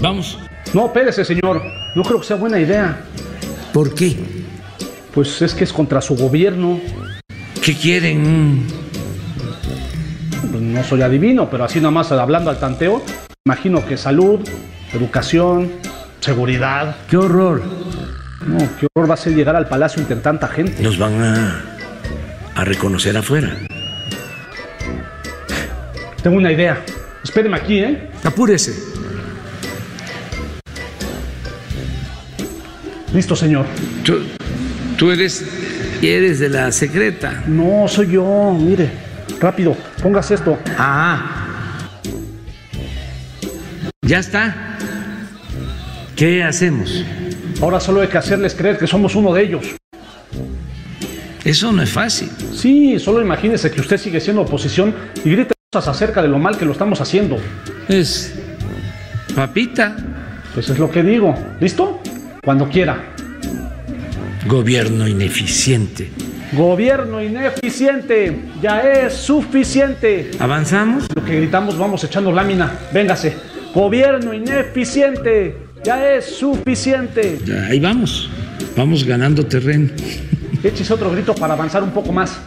[0.00, 0.38] Vamos.
[0.72, 1.62] No, espérese, señor.
[1.94, 3.00] No creo que sea buena idea.
[3.72, 4.16] ¿Por qué?
[5.12, 6.80] Pues es que es contra su gobierno.
[7.62, 8.66] ¿Qué quieren?
[10.50, 13.02] Pues no soy adivino, pero así nomás hablando al tanteo,
[13.44, 14.40] imagino que salud,
[14.92, 15.72] educación,
[16.20, 16.96] seguridad.
[17.10, 17.62] ¡Qué horror!
[18.46, 20.82] No, qué horror va a ser llegar al palacio entre tanta gente.
[20.82, 21.62] Nos van a,
[22.54, 23.56] a reconocer afuera.
[26.22, 26.82] Tengo una idea.
[27.22, 28.10] Espéreme aquí, ¿eh?
[28.24, 28.74] Apúrese.
[33.12, 33.66] Listo, señor.
[34.04, 34.18] Tú,
[34.96, 35.44] tú eres,
[36.02, 37.42] eres de la secreta.
[37.46, 38.56] No, soy yo.
[38.58, 38.90] Mire,
[39.40, 40.58] rápido, póngase esto.
[40.76, 41.44] Ah.
[44.02, 44.76] Ya está.
[46.16, 47.04] ¿Qué hacemos?
[47.60, 49.76] Ahora solo hay que hacerles creer que somos uno de ellos.
[51.44, 52.30] Eso no es fácil.
[52.52, 54.94] Sí, solo imagínese que usted sigue siendo oposición
[55.24, 57.36] y grita cosas acerca de lo mal que lo estamos haciendo.
[57.88, 58.34] Es
[59.34, 59.96] papita.
[60.54, 61.34] Pues es lo que digo.
[61.60, 62.00] ¿Listo?
[62.44, 63.14] Cuando quiera.
[64.46, 66.10] Gobierno ineficiente.
[66.52, 68.38] Gobierno ineficiente.
[68.62, 70.30] Ya es suficiente.
[70.38, 71.06] ¿Avanzamos?
[71.14, 72.72] Lo que gritamos vamos echando lámina.
[72.92, 73.36] Véngase.
[73.74, 75.67] Gobierno ineficiente.
[75.84, 77.38] Ya es suficiente.
[77.68, 78.30] Ahí vamos.
[78.76, 79.90] Vamos ganando terreno.
[80.62, 82.38] Échese otro grito para avanzar un poco más.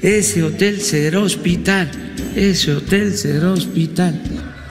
[0.00, 1.90] Ese hotel será hospital.
[2.34, 4.20] Ese hotel será hospital.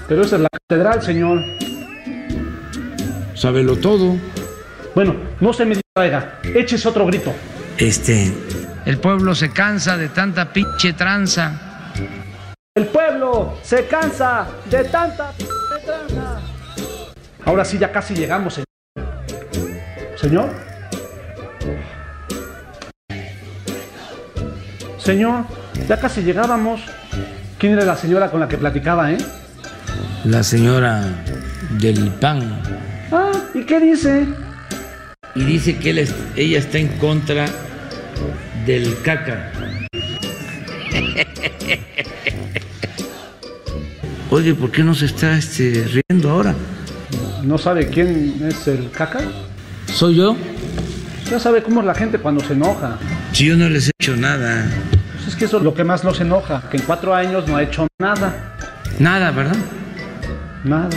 [0.07, 1.41] Pero esa es la catedral, señor.
[3.33, 4.15] Sábelo todo.
[4.93, 6.39] Bueno, no se me distraiga.
[6.43, 7.33] Échese otro grito.
[7.77, 8.31] Este.
[8.85, 11.91] El pueblo se cansa de tanta pinche tranza.
[12.75, 15.33] El pueblo se cansa de tanta.
[17.45, 18.65] Ahora sí, ya casi llegamos, señor.
[20.19, 20.49] ¿Señor?
[24.97, 25.45] Señor,
[25.87, 26.81] ya casi llegábamos.
[27.59, 29.17] ¿Quién era la señora con la que platicaba, eh?
[30.25, 31.03] La señora
[31.79, 32.59] del pan.
[33.11, 34.25] Ah, ¿y qué dice?
[35.35, 37.45] Y dice que él es- ella está en contra
[38.65, 39.51] del caca.
[44.31, 46.55] Oye, ¿por qué no se está este, riendo ahora?
[47.45, 49.19] ¿No sabe quién es el caca?
[49.85, 50.35] ¿Soy yo?
[51.29, 52.97] Ya sabe cómo es la gente cuando se enoja.
[53.33, 54.67] Si yo no les he hecho nada.
[55.13, 57.55] Pues es que eso es lo que más los enoja, que en cuatro años no
[57.55, 58.55] ha hecho nada.
[58.97, 59.57] Nada, ¿verdad?
[60.63, 60.89] Nada.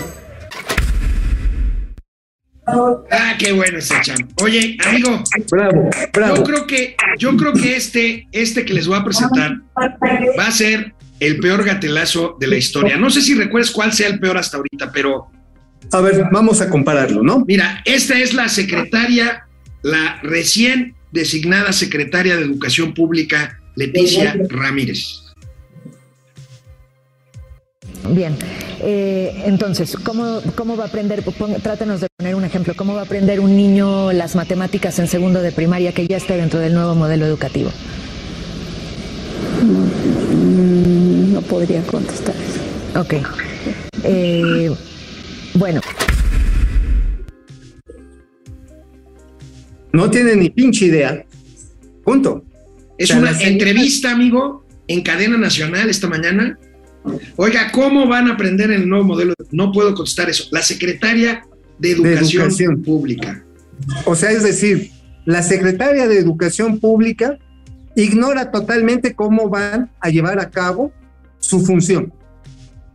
[3.11, 4.17] Ah, qué bueno ese cham.
[4.43, 6.37] Oye, amigo, Bravo, bravo.
[6.37, 9.53] yo creo que, yo creo que este, este que les voy a presentar
[10.39, 12.97] va a ser el peor gatelazo de la historia.
[12.97, 15.31] No sé si recuerdas cuál sea el peor hasta ahorita, pero
[15.93, 17.45] A ver, vamos a compararlo, ¿no?
[17.47, 19.47] mira, esta es la secretaria,
[19.83, 25.23] la recién designada secretaria de Educación Pública, Leticia Ramírez.
[28.11, 28.37] Bien,
[28.81, 31.23] eh, entonces, ¿cómo, ¿cómo va a aprender?
[31.23, 32.75] Pon- trátanos de poner un ejemplo.
[32.77, 36.37] ¿Cómo va a aprender un niño las matemáticas en segundo de primaria que ya esté
[36.37, 37.71] dentro del nuevo modelo educativo?
[39.63, 43.01] Mm, No podría contestar eso.
[43.01, 43.15] Ok.
[44.05, 44.71] Eh,
[45.59, 45.81] bueno,
[49.93, 51.25] No tiene ni pinche idea.
[52.05, 52.45] Punto.
[52.99, 56.59] Es O sea, una señora- entrevista, amigo, en cadena nacional esta mañana.
[57.37, 59.35] Oiga, ¿cómo van a aprender en el nuevo modelo?
[59.51, 60.45] No puedo contestar eso.
[60.51, 61.43] La secretaria
[61.79, 62.83] de Educación, Educación.
[62.83, 63.45] Pública.
[64.05, 64.91] O sea, es decir,
[65.25, 67.39] la secretaria de Educación Pública
[67.97, 70.93] ignora totalmente cómo van a llevar a cabo
[71.39, 72.13] su función.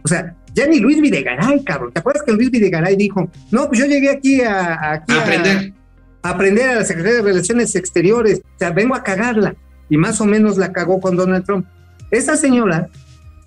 [0.04, 1.92] O sea, ya ni Luis Videgaray, cabrón.
[1.94, 5.74] ¿Te acuerdas que Luis Videgaray dijo, no, pues yo llegué aquí a, aquí A aprender.
[6.22, 9.56] a aprender a la Secretaría de Relaciones Exteriores, o sea, vengo a cagarla.
[9.90, 11.66] Y más o menos la cagó con Donald Trump.
[12.12, 12.90] Esa señora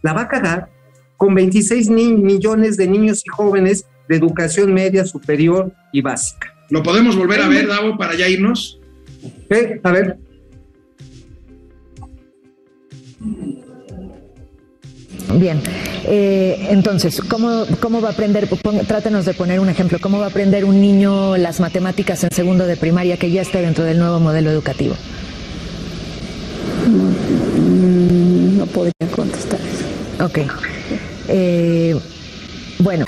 [0.03, 0.69] la va a cagar
[1.17, 6.53] con 26 ni- millones de niños y jóvenes de educación media, superior y básica.
[6.71, 8.81] ¿Lo podemos volver a ver, Davo, para ya irnos?
[9.51, 10.19] Eh, a ver,
[15.35, 15.61] bien.
[16.05, 18.49] Eh, entonces, ¿cómo, ¿cómo va a aprender?
[18.49, 19.99] Pon- trátanos de poner un ejemplo.
[20.01, 23.61] ¿Cómo va a aprender un niño las matemáticas en segundo de primaria que ya esté
[23.61, 24.95] dentro del nuevo modelo educativo?
[26.87, 30.24] Mm, No podría contestar eso.
[30.24, 30.39] Ok.
[31.29, 31.97] Eh,
[32.79, 33.05] bueno,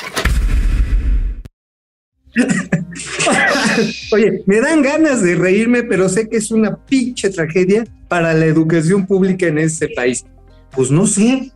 [4.12, 8.46] Oye, me dan ganas de reírme, pero sé que es una pinche tragedia para la
[8.46, 10.24] educación pública en este país.
[10.70, 11.50] Pues no sé.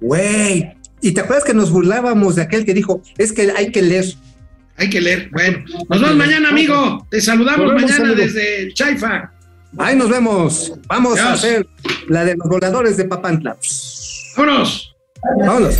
[0.00, 0.72] Güey.
[1.00, 4.04] ¿Y te acuerdas que nos burlábamos de aquel que dijo, es que hay que leer?
[4.76, 5.30] Hay que leer.
[5.30, 7.06] Bueno, nos vemos mañana, amigo.
[7.10, 8.16] Te saludamos vemos, mañana amigo.
[8.16, 9.32] desde el Chaifa.
[9.78, 10.72] Ahí nos vemos.
[10.88, 11.66] Vamos a hacer
[12.08, 13.56] la de los voladores de Papantla.
[14.36, 14.96] Vámonos.
[15.38, 15.76] Vámonos.